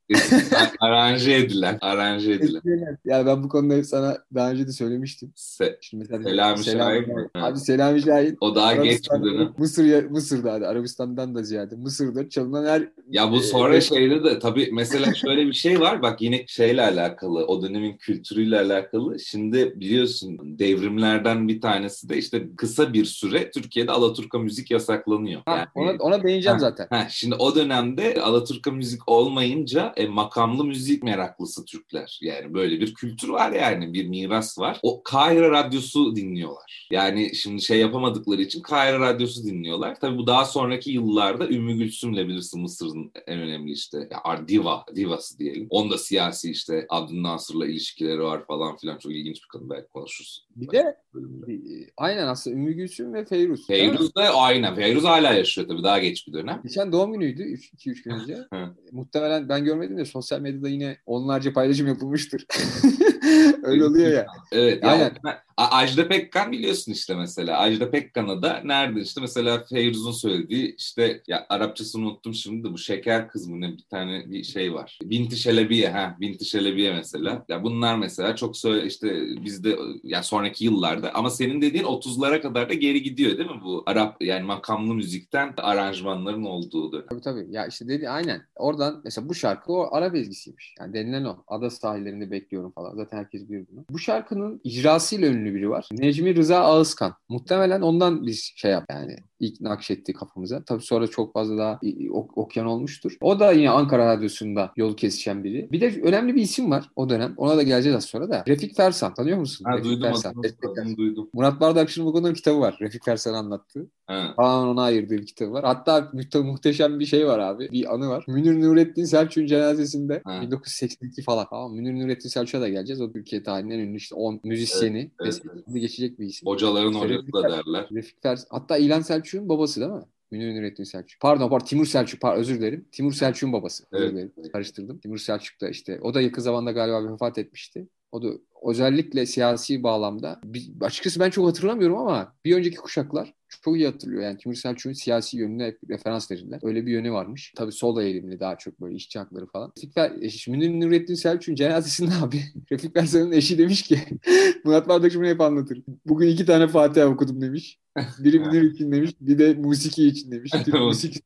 Aranje 0.79 1.33
edilen, 1.35 1.77
aranje 1.81 2.31
edilen. 2.33 2.61
Yani 3.05 3.25
ben 3.25 3.43
bu 3.43 3.49
konuda 3.49 3.83
sana 3.83 4.17
daha 4.35 4.51
önce 4.51 4.67
de 4.67 4.71
söylemiştim. 4.71 5.33
Se- 5.37 5.77
Şimdi 5.81 6.01
mesela 6.09 6.29
Selami 6.29 6.63
Şahin 6.63 7.15
mi? 7.15 7.27
Abi 7.35 7.59
Selami 7.59 8.01
Şahin. 8.01 8.37
o 8.41 8.55
daha 8.55 8.75
geç 8.75 9.09
dönem. 9.11 9.53
Mısır, 9.57 10.03
Mısır'da 10.09 10.53
hadi 10.53 10.67
Arabistan'dan 10.67 11.35
da 11.35 11.43
ziyade 11.43 11.75
Mısır'da 11.75 12.29
çalınan 12.29 12.65
her 12.65 12.89
Ya 13.11 13.31
bu 13.31 13.35
Ee, 13.37 13.41
sonra 13.41 13.73
evet. 13.73 13.83
şeyde 13.83 14.23
de 14.23 14.39
tabii 14.39 14.69
mesela 14.73 15.13
şöyle 15.13 15.47
bir 15.47 15.53
şey 15.53 15.79
var 15.79 16.01
bak 16.01 16.21
yine 16.21 16.43
şeyle 16.47 16.81
alakalı 16.81 17.45
o 17.47 17.61
dönemin 17.61 17.97
kültürüyle 17.97 18.59
alakalı. 18.59 19.19
Şimdi 19.19 19.79
biliyorsun 19.79 20.39
devrimlerden 20.59 21.47
bir 21.47 21.61
tanesi 21.61 22.09
de 22.09 22.17
işte 22.17 22.47
kısa 22.57 22.93
bir 22.93 23.05
süre 23.05 23.51
Türkiye'de 23.51 23.91
Alaturka 23.91 24.39
müzik 24.39 24.71
yasaklanıyor. 24.71 25.41
Ha, 25.45 25.55
Yani- 25.57 25.67
ona, 25.75 25.91
ona 25.99 26.23
değineceğim 26.23 26.55
Ha. 26.55 26.59
zaten. 26.59 26.87
Ha, 26.89 27.07
şimdi 27.09 27.35
o 27.35 27.55
dönemde 27.55 28.21
Alaturka 28.21 28.71
müzik 28.71 29.09
olmayınca 29.09 29.92
e, 29.95 30.07
makamlı 30.07 30.65
müzik 30.65 31.03
meraklısı 31.03 31.65
Türkler. 31.65 32.19
Yani 32.21 32.53
böyle 32.53 32.79
bir 32.79 32.93
kültür 32.93 33.29
var 33.29 33.51
yani 33.51 33.93
bir 33.93 34.07
miras 34.07 34.59
var. 34.59 34.79
O 34.83 35.03
Kahire 35.03 35.49
Radyosu 35.49 36.15
dinliyorlar. 36.15 36.87
Yani 36.91 37.35
şimdi 37.35 37.61
şey 37.61 37.79
yapamadıkları 37.79 38.41
için 38.41 38.61
Kahire 38.61 38.99
Radyosu 38.99 39.43
dinliyorlar. 39.43 39.99
Tabii 39.99 40.17
bu 40.17 40.27
daha 40.27 40.45
sonraki 40.45 40.91
yıllarda 40.91 41.49
Ümmü 41.49 41.73
Gülsüm'le 41.73 42.27
bilirsin 42.27 42.61
Mısır'ın 42.61 43.11
en 43.27 43.39
önemli 43.39 43.71
işte 43.71 44.09
ya, 44.11 44.47
diva, 44.47 44.85
divası 44.95 45.39
diyelim. 45.39 45.67
Onda 45.69 45.97
siyasi 45.97 46.51
işte 46.51 46.85
Abdülnasır'la 46.89 47.67
ilişkileri 47.67 48.21
var 48.21 48.45
falan 48.45 48.77
filan. 48.77 48.97
Çok 48.97 49.11
ilginç 49.11 49.43
bir 49.43 49.47
kadın 49.47 49.69
belki 49.69 49.87
konuşuruz. 49.87 50.47
Bir 50.55 50.71
de 50.71 50.97
bölümde. 51.13 51.53
e, 51.53 51.89
aynen 51.97 52.27
aslında 52.27 52.55
Ümmü 52.55 52.73
Gülsüm 52.73 53.13
ve 53.13 53.25
Feyruz. 53.25 53.67
Feyruz 53.67 54.15
da 54.15 54.35
aynen. 54.35 54.75
Feyruz 54.75 55.03
hala 55.03 55.33
yaşıyor 55.33 55.67
tabii 55.67 55.83
daha 55.83 55.99
geç 55.99 56.27
bir 56.27 56.33
dönem. 56.33 56.61
Geçen 56.63 56.91
doğum 56.91 57.13
günüydü 57.13 57.43
2-3 57.43 58.03
gün 58.03 58.11
önce. 58.11 58.37
Muhtemelen 58.91 59.49
ben 59.49 59.65
görmedim 59.65 59.82
de 59.89 60.05
sosyal 60.05 60.39
medyada 60.41 60.69
yine 60.69 60.97
onlarca 61.05 61.53
paylaşım 61.53 61.87
yapılmıştır. 61.87 62.45
Öyle 63.63 63.85
oluyor 63.85 64.11
ya. 64.11 64.25
Evet. 64.51 64.83
Ya 64.83 64.89
Aynen. 64.91 65.11
o- 65.25 65.29
A- 65.29 65.43
Ajda 65.57 66.07
Pekkan 66.07 66.51
biliyorsun 66.51 66.91
işte 66.91 67.15
mesela. 67.15 67.57
Ajda 67.59 67.91
Pekkan'ı 67.91 68.41
da 68.41 68.61
nerede 68.65 69.01
işte 69.01 69.21
mesela 69.21 69.63
Feyruz'un 69.69 70.11
söylediği 70.11 70.75
işte 70.75 71.21
ya 71.27 71.45
Arapçasını 71.49 72.07
unuttum 72.07 72.33
şimdi 72.33 72.67
de 72.67 72.73
bu 72.73 72.77
şeker 72.77 73.27
kız 73.27 73.47
mı 73.47 73.61
ne 73.61 73.71
bir 73.71 73.85
tane 73.89 74.31
bir 74.31 74.43
şey 74.43 74.73
var. 74.73 74.99
Binti 75.03 75.37
Şelebiye 75.37 75.89
ha 75.89 76.17
Binti 76.19 76.45
Şelebiye 76.45 76.93
mesela. 76.93 77.45
Ya 77.49 77.63
bunlar 77.63 77.95
mesela 77.95 78.35
çok 78.35 78.57
söyle 78.57 78.87
işte 78.87 79.25
bizde 79.45 79.75
ya 80.03 80.23
sonraki 80.23 80.65
yıllarda 80.65 81.13
ama 81.13 81.29
senin 81.29 81.61
dediğin 81.61 81.83
30'lara 81.83 82.41
kadar 82.41 82.69
da 82.69 82.73
geri 82.73 83.03
gidiyor 83.03 83.37
değil 83.37 83.49
mi 83.49 83.61
bu 83.63 83.83
Arap 83.85 84.23
yani 84.23 84.43
makamlı 84.43 84.93
müzikten 84.93 85.53
aranjmanların 85.57 86.43
olduğu 86.43 86.91
dönem. 86.91 87.05
Tabii 87.09 87.21
tabii. 87.21 87.47
Ya 87.49 87.67
işte 87.67 87.87
dedi 87.87 88.09
aynen. 88.09 88.41
Oradan 88.55 89.01
mesela 89.03 89.29
bu 89.29 89.35
şarkı 89.35 89.73
o 89.73 89.95
Arap 89.95 90.15
ezgisiymiş. 90.15 90.75
Yani 90.79 90.93
denilen 90.93 91.23
o. 91.23 91.37
Ada 91.47 91.69
sahillerinde 91.69 92.31
bekliyorum 92.31 92.71
falan. 92.71 92.95
Zaten 92.95 93.17
herkes 93.17 93.49
bilir 93.49 93.65
bunu. 93.71 93.85
Bu 93.89 93.99
şarkının 93.99 94.61
icrasıyla 94.63 95.27
ünlü 95.27 95.42
biri 95.45 95.69
var. 95.69 95.87
Necmi 95.91 96.35
Rıza 96.35 96.59
Ağızkan. 96.59 97.15
Muhtemelen 97.29 97.81
ondan 97.81 98.25
biz 98.25 98.51
şey 98.55 98.71
yap 98.71 98.85
yani 98.91 99.15
ilk 99.43 99.61
nakşetti 99.61 100.13
kafamıza. 100.13 100.63
Tabii 100.63 100.83
sonra 100.83 101.07
çok 101.07 101.33
fazla 101.33 101.57
daha 101.57 101.79
ok- 102.11 102.37
okyan 102.37 102.65
olmuştur. 102.65 103.17
O 103.21 103.39
da 103.39 103.51
yine 103.51 103.69
Ankara 103.69 104.05
Radyosu'nda 104.17 104.71
yol 104.77 104.97
kesişen 104.97 105.43
biri. 105.43 105.67
Bir 105.71 105.81
de 105.81 106.01
önemli 106.03 106.35
bir 106.35 106.41
isim 106.41 106.71
var 106.71 106.89
o 106.95 107.09
dönem. 107.09 107.33
Ona 107.37 107.57
da 107.57 107.63
geleceğiz 107.63 107.95
az 107.95 108.05
sonra 108.05 108.29
da. 108.29 108.43
Refik 108.47 108.75
Fersan 108.75 109.13
tanıyor 109.13 109.37
musun? 109.37 109.65
Ha, 109.65 109.71
Refik 109.71 109.85
duydum 109.85 110.01
Fersan. 110.03 110.33
adını, 110.71 110.97
duydum. 110.97 111.29
Murat 111.33 111.59
Bardakçı'nın 111.61 112.07
bu 112.07 112.13
konuda 112.13 112.33
kitabı 112.33 112.59
var. 112.59 112.77
Refik 112.81 113.05
Fersan 113.05 113.33
anlattığı. 113.33 113.87
Ha. 114.07 114.33
Tamamen 114.35 114.67
ona 114.67 114.83
ayırdığı 114.83 115.17
bir 115.17 115.25
kitabı 115.25 115.51
var. 115.51 115.63
Hatta 115.63 116.11
muhteşem 116.33 116.99
bir 116.99 117.05
şey 117.05 117.27
var 117.27 117.39
abi. 117.39 117.71
Bir 117.71 117.93
anı 117.93 118.09
var. 118.09 118.25
Münir 118.27 118.61
Nurettin 118.61 119.05
Selçuk'un 119.05 119.47
cenazesinde 119.47 120.21
ha. 120.25 120.41
1982 120.41 121.21
falan. 121.21 121.47
Tamam 121.49 121.75
Münir 121.75 122.03
Nurettin 122.03 122.29
Selçuk'a 122.29 122.61
da 122.61 122.69
geleceğiz. 122.69 123.01
O 123.01 123.11
Türkiye 123.11 123.43
tarihinden 123.43 123.79
ünlü 123.79 123.97
işte 123.97 124.15
10 124.15 124.39
müzisyeni. 124.43 125.11
Evet, 125.21 125.41
evet, 125.45 125.55
evet. 125.67 125.81
geçecek 125.81 126.19
bir 126.19 126.25
isim. 126.25 126.47
Hocaların 126.47 126.93
hocası 126.93 127.33
da 127.33 127.43
derler. 127.43 127.87
Refik 127.91 128.23
Fersan. 128.23 128.47
Hatta 128.49 128.77
İlhan 128.77 129.01
Selçuk'un 129.33 129.49
babası 129.49 129.81
değil 129.81 129.91
mi? 129.91 130.03
Münir 130.31 130.55
Nurettin 130.55 130.83
Selçuk. 130.83 131.21
Pardon 131.21 131.49
pardon 131.49 131.65
Timur 131.65 131.85
Selçuk. 131.85 132.21
Pardon, 132.21 132.39
özür 132.39 132.59
dilerim. 132.59 132.87
Timur 132.91 133.13
Selçuk'un 133.13 133.53
babası. 133.53 133.85
Özür 133.91 134.11
dilerim. 134.11 134.33
Karıştırdım. 134.51 134.99
Timur 134.99 135.17
Selçuk 135.17 135.61
da 135.61 135.69
işte 135.69 135.99
o 136.01 136.13
da 136.13 136.21
yakın 136.21 136.41
zamanda 136.41 136.71
galiba 136.71 137.13
vefat 137.13 137.37
etmişti. 137.37 137.87
O 138.11 138.21
da 138.21 138.27
özellikle 138.65 139.25
siyasi 139.25 139.83
bağlamda 139.83 140.39
bir, 140.43 140.71
açıkçası 140.81 141.19
ben 141.19 141.29
çok 141.29 141.47
hatırlamıyorum 141.47 141.97
ama 141.97 142.35
bir 142.45 142.55
önceki 142.55 142.77
kuşaklar 142.77 143.33
çok 143.61 143.75
iyi 143.75 143.85
hatırlıyor. 143.85 144.23
Yani 144.23 144.37
Timur 144.37 144.55
Selçuk'un 144.55 144.93
siyasi 144.93 145.37
yönüne 145.37 145.65
hep 145.65 145.79
referans 145.89 146.31
verirler. 146.31 146.59
Öyle 146.63 146.85
bir 146.85 146.91
yönü 146.91 147.11
varmış. 147.11 147.53
Tabii 147.55 147.71
sol 147.71 148.01
eğilimli 148.01 148.39
daha 148.39 148.57
çok 148.57 148.81
böyle 148.81 148.95
işçi 148.95 149.19
hakları 149.19 149.47
falan. 149.47 149.73
Refik 149.77 150.47
Münir 150.47 150.85
Nurettin 150.85 151.15
Selçuk'un 151.15 151.55
cenazesinde 151.55 152.11
abi 152.21 152.43
Refik 152.71 152.95
Versan'ın 152.95 153.31
eşi 153.31 153.57
demiş 153.57 153.81
ki 153.81 153.99
Murat 154.63 154.87
Bardakçı 154.87 155.19
bunu 155.19 155.27
hep 155.27 155.41
anlatır. 155.41 155.81
Bugün 156.05 156.27
iki 156.27 156.45
tane 156.45 156.67
Fatiha 156.67 157.07
okudum 157.07 157.41
demiş. 157.41 157.79
Biri 158.19 158.39
Münir 158.39 158.61
için 158.61 158.91
demiş. 158.91 159.11
Bir 159.21 159.37
de 159.39 159.53
musiki 159.53 160.07
için 160.07 160.31
demiş. 160.31 160.51
Musiki 160.67 161.19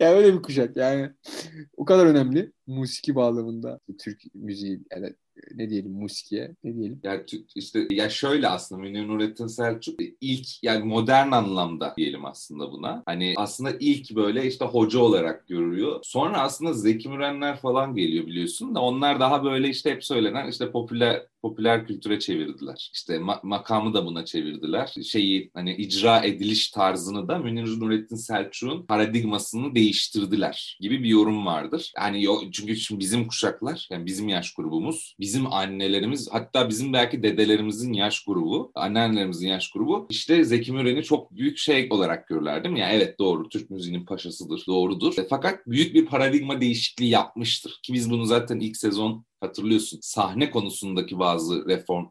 yani 0.00 0.14
öyle 0.14 0.34
bir 0.34 0.42
kuşak 0.42 0.76
yani. 0.76 1.10
O 1.76 1.84
kadar 1.84 2.06
önemli. 2.06 2.52
Musiki 2.66 3.14
bağlamında. 3.14 3.80
Türk 3.98 4.22
müziği 4.34 4.80
yani 4.92 5.14
ne 5.54 5.70
diyelim 5.70 5.92
musikiye 6.32 6.54
ne 6.64 6.74
diyelim. 6.76 7.00
Ya 7.02 7.24
işte 7.54 7.86
ya 7.90 8.08
şöyle 8.08 8.48
aslında 8.48 8.82
Münir 8.82 9.08
Nurettin 9.08 9.46
Selçuk 9.46 10.00
ilk 10.20 10.46
yani 10.62 10.84
modern 10.84 11.30
anlamda 11.32 11.94
diyelim 11.96 12.24
aslında 12.24 12.72
buna. 12.72 13.02
Hani 13.06 13.34
aslında 13.36 13.70
ilk 13.80 14.16
böyle 14.16 14.46
işte 14.46 14.64
hoca 14.64 14.98
olarak 14.98 15.48
görülüyor. 15.48 16.00
Sonra 16.02 16.40
aslında 16.40 16.72
Zeki 16.72 17.08
Mürenler 17.08 17.56
falan 17.56 17.94
geliyor 17.94 18.26
biliyorsun 18.26 18.74
da 18.74 18.80
onlar 18.80 19.20
daha 19.20 19.44
böyle 19.44 19.68
işte 19.68 19.90
hep 19.90 20.04
söylenen 20.04 20.48
işte 20.48 20.70
popüler 20.70 21.26
popüler 21.42 21.86
kültüre 21.86 22.18
çevirdiler. 22.18 22.90
İşte 22.94 23.16
ma- 23.16 23.40
makamı 23.42 23.94
da 23.94 24.06
buna 24.06 24.24
çevirdiler. 24.24 24.94
Şeyi 25.04 25.50
hani 25.54 25.74
icra 25.76 26.24
ediliş 26.24 26.70
tarzını 26.70 27.28
da 27.28 27.38
Münir 27.38 27.80
Nurettin 27.80 28.16
Selçuk'un 28.16 28.86
paradigmasını 28.86 29.74
değiştirdiler 29.74 30.78
gibi 30.80 31.02
bir 31.02 31.08
yorum 31.08 31.46
vardır. 31.46 31.92
Yani 31.96 32.26
çünkü 32.52 32.76
şimdi 32.76 33.00
bizim 33.00 33.26
kuşaklar 33.28 33.88
yani 33.90 34.06
bizim 34.06 34.28
yaş 34.28 34.54
grubumuz, 34.54 35.14
bizim 35.20 35.52
annelerimiz 35.52 36.28
hatta 36.32 36.68
bizim 36.68 36.92
belki 36.92 37.22
dedelerimizin 37.22 37.92
yaş 37.92 38.24
grubu, 38.24 38.72
annelerimizin 38.74 39.48
yaş 39.48 39.70
grubu 39.70 40.06
işte 40.10 40.44
Zeki 40.44 40.72
Müren'i 40.72 41.02
çok 41.02 41.36
büyük 41.36 41.58
şey 41.58 41.88
olarak 41.90 42.28
görürler 42.28 42.64
değil 42.64 42.72
mi? 42.72 42.80
Yani 42.80 42.94
evet 42.94 43.18
doğru 43.18 43.48
Türk 43.48 43.70
müziğinin 43.70 44.04
paşasıdır, 44.04 44.64
doğrudur. 44.66 45.18
E, 45.18 45.26
fakat 45.30 45.66
büyük 45.66 45.94
bir 45.94 46.06
paradigma 46.06 46.60
değişikliği 46.60 47.10
yapmıştır. 47.10 47.80
Ki 47.82 47.92
biz 47.92 48.10
bunu 48.10 48.24
zaten 48.24 48.60
ilk 48.60 48.76
sezon 48.76 49.24
hatırlıyorsun 49.42 49.98
sahne 50.02 50.50
konusundaki 50.50 51.18
bazı 51.18 51.68
reform 51.68 52.06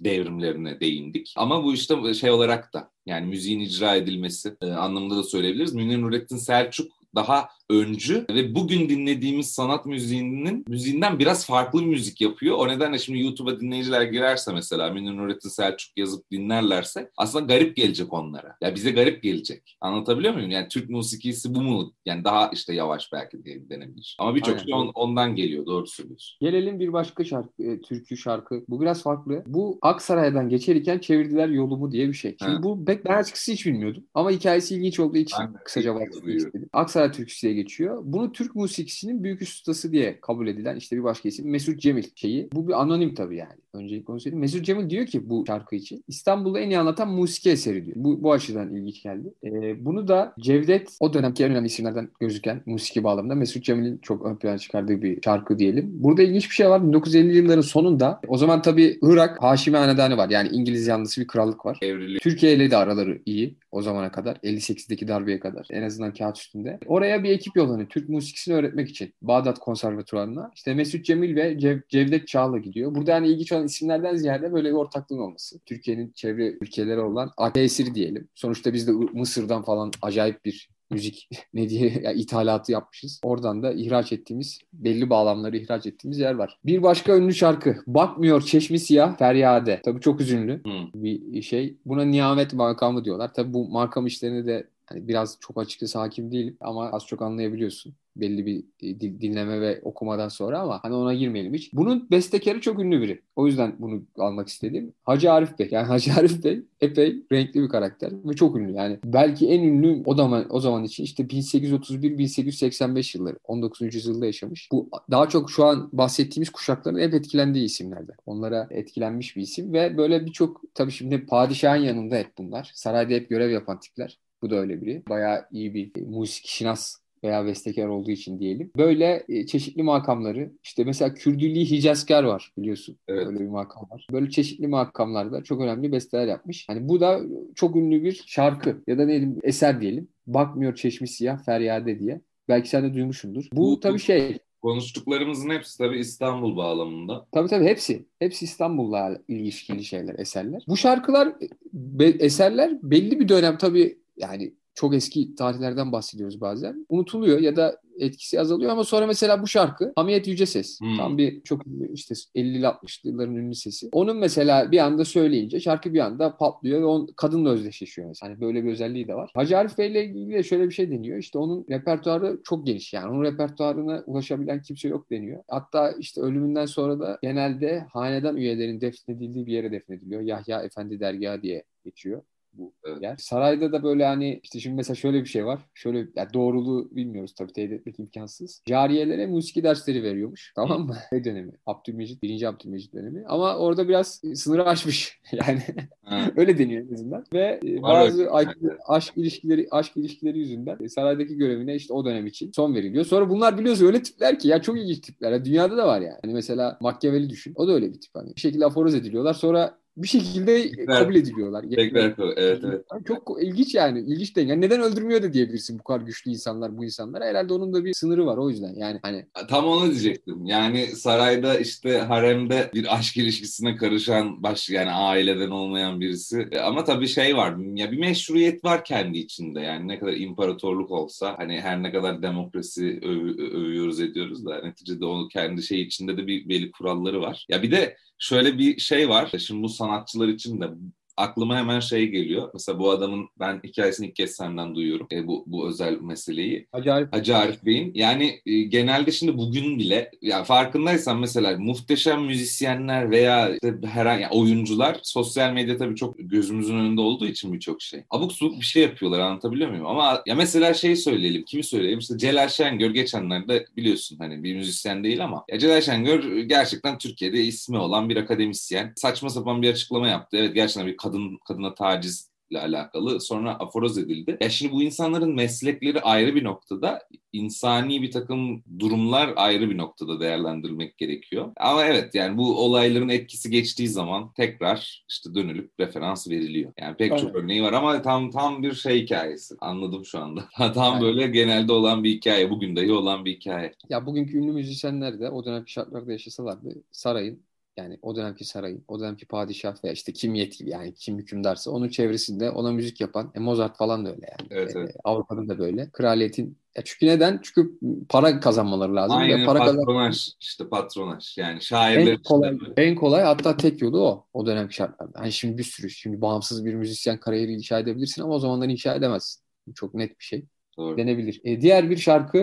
devrimlerine 0.00 0.80
değindik. 0.80 1.34
Ama 1.36 1.64
bu 1.64 1.74
işte 1.74 2.14
şey 2.14 2.30
olarak 2.30 2.72
da 2.74 2.90
yani 3.06 3.26
müziğin 3.26 3.60
icra 3.60 3.94
edilmesi 3.94 4.56
e, 4.60 4.66
anlamında 4.70 5.16
da 5.16 5.22
söyleyebiliriz. 5.22 5.74
Münir 5.74 6.02
Nurettin 6.02 6.36
Selçuk 6.36 6.92
daha 7.14 7.48
öncü 7.70 8.26
ve 8.30 8.54
bugün 8.54 8.88
dinlediğimiz 8.88 9.52
sanat 9.52 9.86
müziğinin 9.86 10.64
müziğinden 10.68 11.18
biraz 11.18 11.46
farklı 11.46 11.80
bir 11.80 11.86
müzik 11.86 12.20
yapıyor. 12.20 12.56
O 12.58 12.68
nedenle 12.68 12.98
şimdi 12.98 13.20
YouTube'a 13.20 13.60
dinleyiciler 13.60 14.02
girerse 14.02 14.52
mesela 14.52 14.90
Münir 14.90 15.16
Nurettin 15.16 15.48
Selçuk 15.48 15.98
yazıp 15.98 16.30
dinlerlerse 16.30 17.10
aslında 17.16 17.54
garip 17.54 17.76
gelecek 17.76 18.12
onlara. 18.12 18.56
Ya 18.60 18.74
bize 18.74 18.90
garip 18.90 19.22
gelecek. 19.22 19.76
Anlatabiliyor 19.80 20.34
muyum? 20.34 20.50
Yani 20.50 20.68
Türk 20.68 20.90
musikisi 20.90 21.54
bu 21.54 21.62
mu? 21.62 21.92
Yani 22.06 22.24
daha 22.24 22.48
işte 22.48 22.74
yavaş 22.74 23.12
belki 23.12 23.44
diye 23.44 23.70
denebilir. 23.70 24.16
Ama 24.20 24.34
birçok 24.34 24.60
şey 24.60 24.74
on, 24.74 24.90
ondan 24.94 25.36
geliyor. 25.36 25.66
Doğru 25.66 25.86
söylüyorsun. 25.86 26.38
Gelelim 26.40 26.80
bir 26.80 26.92
başka 26.92 27.24
şarkı, 27.24 27.62
e, 27.62 27.80
türkü 27.80 28.16
şarkı. 28.16 28.64
Bu 28.68 28.80
biraz 28.80 29.02
farklı. 29.02 29.42
Bu 29.46 29.78
Aksaray'dan 29.82 30.48
geçerken 30.48 30.98
çevirdiler 30.98 31.48
yolumu 31.48 31.92
diye 31.92 32.08
bir 32.08 32.14
şey. 32.14 32.36
Şimdi 32.38 32.56
ha. 32.56 32.62
bu 32.62 32.86
ben 32.86 32.98
açıkçası 33.04 33.52
hiç 33.52 33.66
bilmiyordum. 33.66 34.04
Ama 34.14 34.30
hikayesi 34.30 34.74
ilginç 34.74 35.00
olduğu 35.00 35.16
için 35.16 35.38
ben 35.40 35.54
kısaca 35.64 35.94
bahsetmek 35.94 36.36
istedim. 36.36 36.68
Aksaray 36.72 37.12
türküsüye 37.12 37.55
geçiyor. 37.56 38.02
Bunu 38.04 38.32
Türk 38.32 38.56
musikisinin 38.56 39.24
büyük 39.24 39.42
ustası 39.42 39.92
diye 39.92 40.20
kabul 40.20 40.46
edilen 40.48 40.76
işte 40.76 40.96
bir 40.96 41.02
başka 41.02 41.28
isim 41.28 41.50
Mesut 41.50 41.80
Cemil 41.80 42.04
şeyi. 42.14 42.48
Bu 42.52 42.68
bir 42.68 42.80
anonim 42.80 43.14
tabii 43.14 43.36
yani. 43.36 43.60
Öncelikle 43.76 44.12
onu 44.12 44.20
söyleyeyim. 44.20 44.40
Mesut 44.40 44.64
Cemil 44.64 44.90
diyor 44.90 45.06
ki 45.06 45.30
bu 45.30 45.44
şarkı 45.46 45.76
için 45.76 46.04
İstanbul'da 46.08 46.60
en 46.60 46.70
iyi 46.70 46.78
anlatan 46.78 47.08
musiki 47.08 47.50
eseri 47.50 47.86
diyor. 47.86 47.96
Bu, 48.00 48.22
bu 48.22 48.32
açıdan 48.32 48.74
ilginç 48.74 49.02
geldi. 49.02 49.34
Ee, 49.44 49.84
bunu 49.84 50.08
da 50.08 50.34
Cevdet 50.40 50.96
o 51.00 51.14
dönemki 51.14 51.44
en 51.44 51.50
önemli 51.50 51.66
isimlerden 51.66 52.08
gözüken 52.20 52.62
musiki 52.66 53.04
bağlamında 53.04 53.34
Mesut 53.34 53.64
Cemil'in 53.64 53.98
çok 53.98 54.26
ön 54.26 54.36
plana 54.36 54.58
çıkardığı 54.58 55.02
bir 55.02 55.18
şarkı 55.24 55.58
diyelim. 55.58 55.90
Burada 55.92 56.22
ilginç 56.22 56.50
bir 56.50 56.54
şey 56.54 56.68
var. 56.68 56.86
1950 56.86 57.36
yılların 57.36 57.60
sonunda 57.60 58.20
o 58.28 58.36
zaman 58.36 58.62
tabii 58.62 58.98
Irak 59.02 59.42
Haşimi 59.42 59.76
Hanedanı 59.76 60.16
var. 60.16 60.30
Yani 60.30 60.48
İngiliz 60.48 60.86
yanlısı 60.86 61.20
bir 61.20 61.26
krallık 61.26 61.66
var. 61.66 61.78
Evrili. 61.82 62.18
Türkiye 62.18 62.54
ile 62.54 62.70
de 62.70 62.76
araları 62.76 63.22
iyi 63.26 63.56
o 63.72 63.82
zamana 63.82 64.12
kadar. 64.12 64.36
58'deki 64.36 65.08
darbeye 65.08 65.40
kadar. 65.40 65.66
En 65.70 65.82
azından 65.82 66.12
kağıt 66.12 66.38
üstünde. 66.38 66.78
Oraya 66.86 67.22
bir 67.22 67.30
ekip 67.30 67.56
yollanıyor. 67.56 67.88
Türk 67.88 68.08
musikisini 68.08 68.54
öğretmek 68.54 68.88
için. 68.88 69.14
Bağdat 69.22 69.58
Konservatuvarı'na. 69.58 70.50
İşte 70.54 70.74
Mesut 70.74 71.04
Cemil 71.04 71.36
ve 71.36 71.58
Cev 71.58 71.78
Cevdet 71.88 72.28
Çağla 72.28 72.58
gidiyor. 72.58 72.94
Burada 72.94 73.10
yani 73.10 73.28
ilginç 73.28 73.52
olan 73.52 73.65
isimlerden 73.66 74.16
ziyade 74.16 74.52
böyle 74.52 74.68
bir 74.68 74.74
ortaklığın 74.74 75.18
olması. 75.18 75.58
Türkiye'nin 75.58 76.12
çevre 76.14 76.54
ülkeleri 76.60 77.00
olan 77.00 77.30
tesiri 77.54 77.94
diyelim. 77.94 78.28
Sonuçta 78.34 78.72
biz 78.72 78.88
de 78.88 78.92
Mısır'dan 78.92 79.62
falan 79.62 79.90
acayip 80.02 80.44
bir 80.44 80.68
müzik 80.90 81.28
ne 81.54 81.68
diye 81.68 82.00
ya, 82.02 82.12
ithalatı 82.12 82.72
yapmışız. 82.72 83.20
Oradan 83.24 83.62
da 83.62 83.72
ihraç 83.72 84.12
ettiğimiz 84.12 84.58
belli 84.72 85.10
bağlamları 85.10 85.56
ihraç 85.56 85.86
ettiğimiz 85.86 86.18
yer 86.18 86.34
var. 86.34 86.58
Bir 86.64 86.82
başka 86.82 87.16
ünlü 87.16 87.34
şarkı 87.34 87.76
Bakmıyor 87.86 88.42
Çeşmi 88.42 88.78
Siyah 88.78 89.18
Feryade. 89.18 89.80
Tabii 89.84 90.00
çok 90.00 90.20
üzünlü 90.20 90.64
hmm. 90.64 91.02
bir 91.02 91.42
şey. 91.42 91.76
Buna 91.86 92.04
nihamet 92.04 92.52
makamı 92.52 93.04
diyorlar. 93.04 93.34
Tabii 93.34 93.52
bu 93.52 93.68
makam 93.68 94.06
işlerini 94.06 94.46
de 94.46 94.68
hani 94.86 95.08
biraz 95.08 95.38
çok 95.40 95.58
açıkçası 95.58 95.98
hakim 95.98 96.32
değilim 96.32 96.56
ama 96.60 96.90
az 96.90 97.06
çok 97.06 97.22
anlayabiliyorsun 97.22 97.94
belli 98.16 98.46
bir 98.46 98.64
e, 98.82 99.00
dinleme 99.00 99.60
ve 99.60 99.80
okumadan 99.82 100.28
sonra 100.28 100.60
ama 100.60 100.80
hani 100.82 100.94
ona 100.94 101.14
girmeyelim 101.14 101.54
hiç. 101.54 101.72
Bunun 101.72 102.10
bestekarı 102.10 102.60
çok 102.60 102.80
ünlü 102.80 103.00
biri. 103.00 103.20
O 103.36 103.46
yüzden 103.46 103.74
bunu 103.78 104.02
almak 104.18 104.48
istedim. 104.48 104.92
Hacı 105.04 105.32
Arif 105.32 105.58
Bey. 105.58 105.68
Yani 105.70 105.86
Hacı 105.88 106.14
Arif 106.14 106.44
Bey 106.44 106.62
epey 106.80 107.22
renkli 107.32 107.62
bir 107.62 107.68
karakter 107.68 108.12
ve 108.24 108.32
çok 108.32 108.56
ünlü. 108.56 108.72
Yani 108.72 108.98
belki 109.04 109.48
en 109.48 109.62
ünlü 109.62 110.02
o 110.04 110.14
zaman 110.14 110.46
o 110.50 110.60
zaman 110.60 110.84
için 110.84 111.04
işte 111.04 111.22
1831-1885 111.22 113.18
yılları. 113.18 113.38
19. 113.44 113.94
yüzyılda 113.94 114.26
yaşamış. 114.26 114.68
Bu 114.72 114.90
daha 115.10 115.28
çok 115.28 115.50
şu 115.50 115.64
an 115.64 115.88
bahsettiğimiz 115.92 116.50
kuşakların 116.50 116.98
hep 116.98 117.14
etkilendiği 117.14 117.64
isimlerden. 117.64 118.16
Onlara 118.26 118.66
etkilenmiş 118.70 119.36
bir 119.36 119.42
isim 119.42 119.72
ve 119.72 119.96
böyle 119.96 120.26
birçok 120.26 120.60
tabii 120.74 120.90
şimdi 120.90 121.26
padişahın 121.26 121.82
yanında 121.82 122.16
hep 122.16 122.38
bunlar. 122.38 122.70
Sarayda 122.74 123.14
hep 123.14 123.30
görev 123.30 123.50
yapan 123.50 123.80
tipler. 123.80 124.18
Bu 124.42 124.50
da 124.50 124.56
öyle 124.56 124.82
biri. 124.82 125.02
Bayağı 125.08 125.46
iyi 125.52 125.74
bir 125.74 125.90
e, 125.96 126.00
müzik 126.00 126.46
şinas 126.46 126.96
veya 127.24 127.46
bestekar 127.46 127.86
olduğu 127.86 128.10
için 128.10 128.38
diyelim. 128.38 128.70
Böyle 128.76 129.24
e, 129.28 129.46
çeşitli 129.46 129.82
makamları 129.82 130.52
işte 130.62 130.84
mesela 130.84 131.14
Kürdülli 131.14 131.70
Hicazkar 131.70 132.24
var 132.24 132.52
biliyorsun. 132.58 132.98
Evet. 133.08 133.26
Böyle 133.26 133.40
bir 133.40 133.48
makam 133.48 133.86
var. 133.90 134.06
Böyle 134.12 134.30
çeşitli 134.30 134.66
makamlarda 134.66 135.44
çok 135.44 135.60
önemli 135.60 135.92
besteler 135.92 136.26
yapmış. 136.26 136.68
Hani 136.68 136.88
bu 136.88 137.00
da 137.00 137.20
çok 137.54 137.76
ünlü 137.76 138.04
bir 138.04 138.22
şarkı 138.26 138.82
ya 138.86 138.98
da 138.98 139.02
ne 139.02 139.08
diyelim 139.08 139.38
eser 139.42 139.80
diyelim. 139.80 140.08
Bakmıyor 140.26 140.74
çeşmi 140.74 141.08
siyah 141.08 141.44
feryade 141.44 141.98
diye. 141.98 142.20
Belki 142.48 142.68
sen 142.68 142.84
de 142.84 142.94
duymuşsundur. 142.94 143.48
Bu, 143.52 143.60
bu 143.60 143.80
tabii 143.80 143.98
şey 143.98 144.38
Konuştuklarımızın 144.62 145.50
hepsi 145.50 145.78
tabii 145.78 145.98
İstanbul 145.98 146.56
bağlamında. 146.56 147.26
Tabii 147.32 147.48
tabii 147.48 147.64
hepsi. 147.64 148.06
Hepsi 148.18 148.44
İstanbul'la 148.44 149.18
ilişkili 149.28 149.84
şeyler, 149.84 150.18
eserler. 150.18 150.64
Bu 150.68 150.76
şarkılar, 150.76 151.32
be, 151.72 152.04
eserler 152.04 152.78
belli 152.82 153.20
bir 153.20 153.28
dönem 153.28 153.58
tabii 153.58 153.98
yani 154.16 154.54
çok 154.76 154.94
eski 154.94 155.34
tarihlerden 155.34 155.92
bahsediyoruz 155.92 156.40
bazen. 156.40 156.86
Unutuluyor 156.88 157.40
ya 157.40 157.56
da 157.56 157.80
etkisi 157.98 158.40
azalıyor 158.40 158.72
ama 158.72 158.84
sonra 158.84 159.06
mesela 159.06 159.42
bu 159.42 159.46
şarkı 159.46 159.92
Hamiyet 159.96 160.26
Yüce 160.26 160.46
Ses. 160.46 160.80
Hmm. 160.80 160.96
Tam 160.96 161.18
bir 161.18 161.42
çok 161.42 161.62
işte 161.92 162.14
50'li 162.14 162.64
60'lı 162.64 163.10
yılların 163.10 163.34
ünlü 163.34 163.54
sesi. 163.54 163.88
Onun 163.92 164.16
mesela 164.16 164.72
bir 164.72 164.78
anda 164.78 165.04
söyleyince 165.04 165.60
şarkı 165.60 165.94
bir 165.94 165.98
anda 165.98 166.36
patlıyor 166.36 166.80
ve 166.80 166.84
on, 166.84 167.06
kadınla 167.16 167.50
özdeşleşiyor 167.50 168.08
mesela. 168.08 168.30
Hani 168.30 168.40
böyle 168.40 168.64
bir 168.64 168.70
özelliği 168.70 169.08
de 169.08 169.14
var. 169.14 169.30
Hacı 169.34 169.58
Arif 169.58 169.78
Bey 169.78 169.90
ile 169.90 170.04
ilgili 170.04 170.34
de 170.34 170.42
şöyle 170.42 170.68
bir 170.68 170.74
şey 170.74 170.90
deniyor. 170.90 171.18
İşte 171.18 171.38
onun 171.38 171.66
repertuarı 171.70 172.40
çok 172.44 172.66
geniş 172.66 172.92
yani. 172.92 173.10
Onun 173.10 173.22
repertuarına 173.22 174.04
ulaşabilen 174.06 174.62
kimse 174.62 174.88
yok 174.88 175.10
deniyor. 175.10 175.42
Hatta 175.48 175.92
işte 175.92 176.20
ölümünden 176.20 176.66
sonra 176.66 177.00
da 177.00 177.18
genelde 177.22 177.86
hanedan 177.92 178.36
üyelerin 178.36 178.80
defnedildiği 178.80 179.46
bir 179.46 179.52
yere 179.52 179.72
defnediliyor. 179.72 180.20
Yahya 180.20 180.62
Efendi 180.62 181.00
Dergahı 181.00 181.42
diye 181.42 181.64
geçiyor 181.84 182.22
bu 182.58 182.72
evet. 182.84 183.02
yer. 183.02 183.16
Sarayda 183.18 183.72
da 183.72 183.82
böyle 183.82 184.04
hani 184.04 184.40
işte 184.42 184.60
şimdi 184.60 184.76
mesela 184.76 184.94
şöyle 184.94 185.20
bir 185.20 185.28
şey 185.28 185.46
var. 185.46 185.60
Şöyle 185.74 185.98
yani 186.16 186.32
doğruluğu 186.34 186.88
bilmiyoruz 186.96 187.34
tabii 187.34 187.52
teyit 187.52 187.72
etmek 187.72 188.00
imkansız. 188.00 188.62
Cariyelere 188.66 189.26
musiki 189.26 189.64
dersleri 189.64 190.02
veriyormuş. 190.02 190.52
Tamam 190.56 190.86
mı? 190.86 190.96
Ne 191.12 191.24
dönemi? 191.24 191.52
Abdülmecit, 191.66 192.22
birinci 192.22 192.48
Abdülmecit 192.48 192.94
dönemi. 192.94 193.24
Ama 193.26 193.56
orada 193.56 193.88
biraz 193.88 194.20
sınırı 194.34 194.64
aşmış. 194.64 195.20
yani 195.32 195.62
öyle 196.36 196.58
deniyor 196.58 196.88
en 196.88 196.94
azından. 196.94 197.24
Ve 197.32 197.60
e, 197.64 197.82
bazı 197.82 198.30
aşk, 198.32 198.58
aşk 198.88 199.12
ilişkileri 199.16 199.68
aşk 199.70 199.96
ilişkileri 199.96 200.38
yüzünden 200.38 200.86
saraydaki 200.86 201.36
görevine 201.36 201.74
işte 201.74 201.94
o 201.94 202.04
dönem 202.04 202.26
için 202.26 202.50
son 202.52 202.74
veriliyor. 202.74 203.04
Sonra 203.04 203.30
bunlar 203.30 203.58
biliyorsun 203.58 203.86
öyle 203.86 204.02
tipler 204.02 204.38
ki 204.38 204.48
ya 204.48 204.62
çok 204.62 204.78
ilginç 204.78 205.00
tipler. 205.00 205.32
Ya, 205.32 205.44
dünyada 205.44 205.76
da 205.76 205.86
var 205.86 206.00
yani. 206.00 206.18
Hani 206.22 206.34
mesela 206.34 206.78
Machiavelli 206.80 207.30
düşün. 207.30 207.52
O 207.56 207.68
da 207.68 207.72
öyle 207.72 207.92
bir 207.92 208.00
tip. 208.00 208.14
Hani 208.14 208.36
bir 208.36 208.40
şekilde 208.40 208.66
aforoz 208.66 208.94
ediliyorlar. 208.94 209.34
Sonra 209.34 209.78
bir 209.96 210.08
şekilde 210.08 210.70
Tekrar, 210.70 210.98
kabul 210.98 211.14
ediliyorlar. 211.14 211.64
Tekrar, 211.74 212.14
evet 212.36 212.60
evet. 212.64 212.84
Çok 213.06 213.38
ilginç 213.42 213.74
yani. 213.74 214.00
ilginç 214.00 214.36
değil. 214.36 214.48
Yani 214.48 214.60
neden 214.60 214.80
öldürmüyor 214.80 215.22
da 215.22 215.32
diyebilirsin 215.32 215.78
bu 215.78 215.82
kadar 215.82 216.00
güçlü 216.00 216.30
insanlar 216.30 216.78
bu 216.78 216.84
insanlar. 216.84 217.24
Herhalde 217.24 217.52
onun 217.52 217.72
da 217.72 217.84
bir 217.84 217.94
sınırı 217.94 218.26
var 218.26 218.36
o 218.36 218.50
yüzden. 218.50 218.74
Yani 218.74 218.98
hani 219.02 219.26
tam 219.48 219.64
onu 219.64 219.90
diyecektim. 219.90 220.46
Yani 220.46 220.86
sarayda 220.86 221.58
işte 221.58 221.98
haremde 221.98 222.70
bir 222.74 222.96
aşk 222.96 223.16
ilişkisine 223.16 223.76
karışan 223.76 224.42
baş 224.42 224.70
yani 224.70 224.90
aileden 224.90 225.50
olmayan 225.50 226.00
birisi. 226.00 226.48
E, 226.52 226.58
ama 226.58 226.84
tabii 226.84 227.08
şey 227.08 227.36
var. 227.36 227.54
Ya 227.74 227.92
bir 227.92 227.98
meşruiyet 227.98 228.64
var 228.64 228.84
kendi 228.84 229.18
içinde. 229.18 229.60
Yani 229.60 229.88
ne 229.88 229.98
kadar 229.98 230.12
imparatorluk 230.12 230.90
olsa 230.90 231.34
hani 231.38 231.60
her 231.60 231.82
ne 231.82 231.92
kadar 231.92 232.22
demokrasi 232.22 233.00
öv, 233.02 233.38
övüyoruz 233.38 234.00
ediyoruz 234.00 234.46
da 234.46 234.60
neticede 234.62 235.04
onun 235.04 235.28
kendi 235.28 235.62
şey 235.62 235.82
içinde 235.82 236.16
de 236.16 236.26
bir 236.26 236.48
belli 236.48 236.70
kuralları 236.70 237.20
var. 237.20 237.46
Ya 237.48 237.62
bir 237.62 237.70
de 237.70 237.96
şöyle 238.18 238.58
bir 238.58 238.78
şey 238.78 239.08
var. 239.08 239.32
Şimdi 239.38 239.62
bu 239.62 239.68
sanatçılar 239.68 240.28
için 240.28 240.60
de 240.60 240.70
aklıma 241.16 241.56
hemen 241.56 241.80
şey 241.80 242.08
geliyor. 242.08 242.50
Mesela 242.54 242.78
bu 242.78 242.90
adamın 242.90 243.28
ben 243.40 243.60
hikayesini 243.64 244.06
ilk 244.06 244.16
kez 244.16 244.30
senden 244.30 244.74
duyuyorum. 244.74 245.06
E, 245.12 245.26
bu, 245.26 245.44
bu 245.46 245.68
özel 245.68 246.00
meseleyi. 246.00 246.66
Hacı 246.72 246.94
Arif. 246.94 247.12
Hacı 247.12 247.36
Arif 247.36 247.64
Bey'in. 247.64 247.92
Yani 247.94 248.40
e, 248.46 248.62
genelde 248.62 249.12
şimdi 249.12 249.38
bugün 249.38 249.78
bile 249.78 250.10
ya 250.22 250.44
farkındaysan 250.44 251.18
mesela 251.18 251.58
muhteşem 251.58 252.24
müzisyenler 252.24 253.10
veya 253.10 253.50
işte 253.54 253.74
herhangi 253.84 254.22
yani 254.22 254.32
oyuncular 254.34 255.00
sosyal 255.02 255.52
medya 255.52 255.76
tabii 255.76 255.96
çok 255.96 256.14
gözümüzün 256.18 256.78
önünde 256.78 257.00
olduğu 257.00 257.26
için 257.26 257.52
birçok 257.52 257.82
şey. 257.82 258.02
Abuk 258.10 258.32
subuk 258.32 258.60
bir 258.60 258.64
şey 258.64 258.82
yapıyorlar 258.82 259.18
anlatabiliyor 259.18 259.70
muyum? 259.70 259.86
Ama 259.86 260.22
ya 260.26 260.34
mesela 260.34 260.74
şey 260.74 260.96
söyleyelim. 260.96 261.44
Kimi 261.44 261.64
söyleyelim? 261.64 261.98
İşte 261.98 262.18
Celal 262.18 262.48
Şengör 262.48 262.90
geçenlerde 262.90 263.66
biliyorsun 263.76 264.16
hani 264.18 264.42
bir 264.42 264.56
müzisyen 264.56 265.04
değil 265.04 265.24
ama 265.24 265.44
ya 265.48 265.58
Celal 265.58 265.80
Şengör 265.80 266.38
gerçekten 266.38 266.98
Türkiye'de 266.98 267.44
ismi 267.44 267.78
olan 267.78 268.08
bir 268.08 268.16
akademisyen. 268.16 268.92
Saçma 268.96 269.30
sapan 269.30 269.62
bir 269.62 269.70
açıklama 269.70 270.08
yaptı. 270.08 270.36
Evet 270.36 270.54
gerçekten 270.54 270.86
bir 270.86 270.96
kadın 271.06 271.38
kadına 271.46 271.74
taciz 271.74 272.30
ile 272.50 272.60
alakalı 272.60 273.20
sonra 273.20 273.54
aforoz 273.54 273.98
edildi. 273.98 274.36
Ya 274.40 274.50
şimdi 274.50 274.72
bu 274.72 274.82
insanların 274.82 275.34
meslekleri 275.34 276.00
ayrı 276.00 276.34
bir 276.34 276.44
noktada, 276.44 277.02
insani 277.32 278.02
bir 278.02 278.10
takım 278.10 278.62
durumlar 278.78 279.32
ayrı 279.36 279.70
bir 279.70 279.78
noktada 279.78 280.20
değerlendirilmek 280.20 280.98
gerekiyor. 280.98 281.52
Ama 281.56 281.84
evet 281.84 282.14
yani 282.14 282.38
bu 282.38 282.64
olayların 282.64 283.08
etkisi 283.08 283.50
geçtiği 283.50 283.88
zaman 283.88 284.32
tekrar 284.32 285.04
işte 285.08 285.34
dönülüp 285.34 285.70
referans 285.80 286.28
veriliyor. 286.28 286.72
Yani 286.80 286.96
pek 286.96 287.12
Aynen. 287.12 287.22
çok 287.22 287.36
örneği 287.36 287.62
var 287.62 287.72
ama 287.72 288.02
tam 288.02 288.30
tam 288.30 288.62
bir 288.62 288.72
şey 288.72 289.02
hikayesi. 289.02 289.54
Anladım 289.60 290.04
şu 290.04 290.18
anda. 290.18 290.44
tam 290.56 290.78
Aynen. 290.78 291.00
böyle 291.00 291.26
genelde 291.26 291.72
olan 291.72 292.04
bir 292.04 292.10
hikaye. 292.10 292.50
Bugün 292.50 292.76
dahi 292.76 292.92
olan 292.92 293.24
bir 293.24 293.32
hikaye. 293.32 293.74
Ya 293.88 294.06
bugünkü 294.06 294.38
ünlü 294.38 294.52
müzisyenler 294.52 295.20
de 295.20 295.30
o 295.30 295.44
dönemki 295.44 295.72
şartlarda 295.72 296.12
yaşasalardı 296.12 296.82
sarayın 296.92 297.46
yani 297.76 297.98
o 298.02 298.16
dönemki 298.16 298.44
sarayın, 298.44 298.84
o 298.88 299.00
dönemki 299.00 299.26
padişah 299.26 299.84
veya 299.84 299.92
işte 299.92 300.12
kim 300.12 300.34
yetkili 300.34 300.70
yani 300.70 300.94
kim 300.94 301.18
hükümdarsa 301.18 301.70
onun 301.70 301.88
çevresinde 301.88 302.50
ona 302.50 302.72
müzik 302.72 303.00
yapan 303.00 303.32
e, 303.34 303.38
Mozart 303.38 303.76
falan 303.76 304.06
da 304.06 304.10
öyle 304.10 304.26
yani. 304.40 304.48
Evet, 304.50 304.72
evet. 304.76 304.90
E, 304.90 304.98
Avrupa'da 305.04 305.48
da 305.48 305.58
böyle. 305.58 305.90
Kraliyetin 305.90 306.58
ya 306.76 306.82
çünkü 306.84 307.06
neden? 307.06 307.40
Çünkü 307.42 307.78
para 308.08 308.40
kazanmaları 308.40 308.96
lazım. 308.96 309.16
Aynen 309.16 309.46
para 309.46 309.58
patronaj 309.58 310.16
kazan... 310.16 310.36
işte 310.40 310.68
patronaj 310.68 311.38
yani 311.38 311.62
şairler 311.62 312.12
en 312.12 312.22
kolay, 312.22 312.56
işte. 312.56 312.82
en 312.82 312.94
kolay 312.94 313.22
hatta 313.22 313.56
tek 313.56 313.82
yolu 313.82 314.00
o 314.00 314.26
o 314.32 314.46
dönemki 314.46 314.74
şartlarda. 314.74 315.20
Hani 315.20 315.32
şimdi 315.32 315.58
bir 315.58 315.64
sürü 315.64 315.90
şimdi 315.90 316.20
bağımsız 316.20 316.64
bir 316.64 316.74
müzisyen 316.74 317.20
kariyeri 317.20 317.52
inşa 317.52 317.78
edebilirsin 317.78 318.22
ama 318.22 318.34
o 318.34 318.38
zamanlar 318.38 318.68
inşa 318.68 318.94
edemezsin. 318.94 319.42
Çok 319.74 319.94
net 319.94 320.18
bir 320.18 320.24
şey. 320.24 320.44
Doğru. 320.76 320.96
Denebilir. 320.96 321.40
E, 321.44 321.60
diğer 321.60 321.90
bir 321.90 321.96
şarkı 321.96 322.38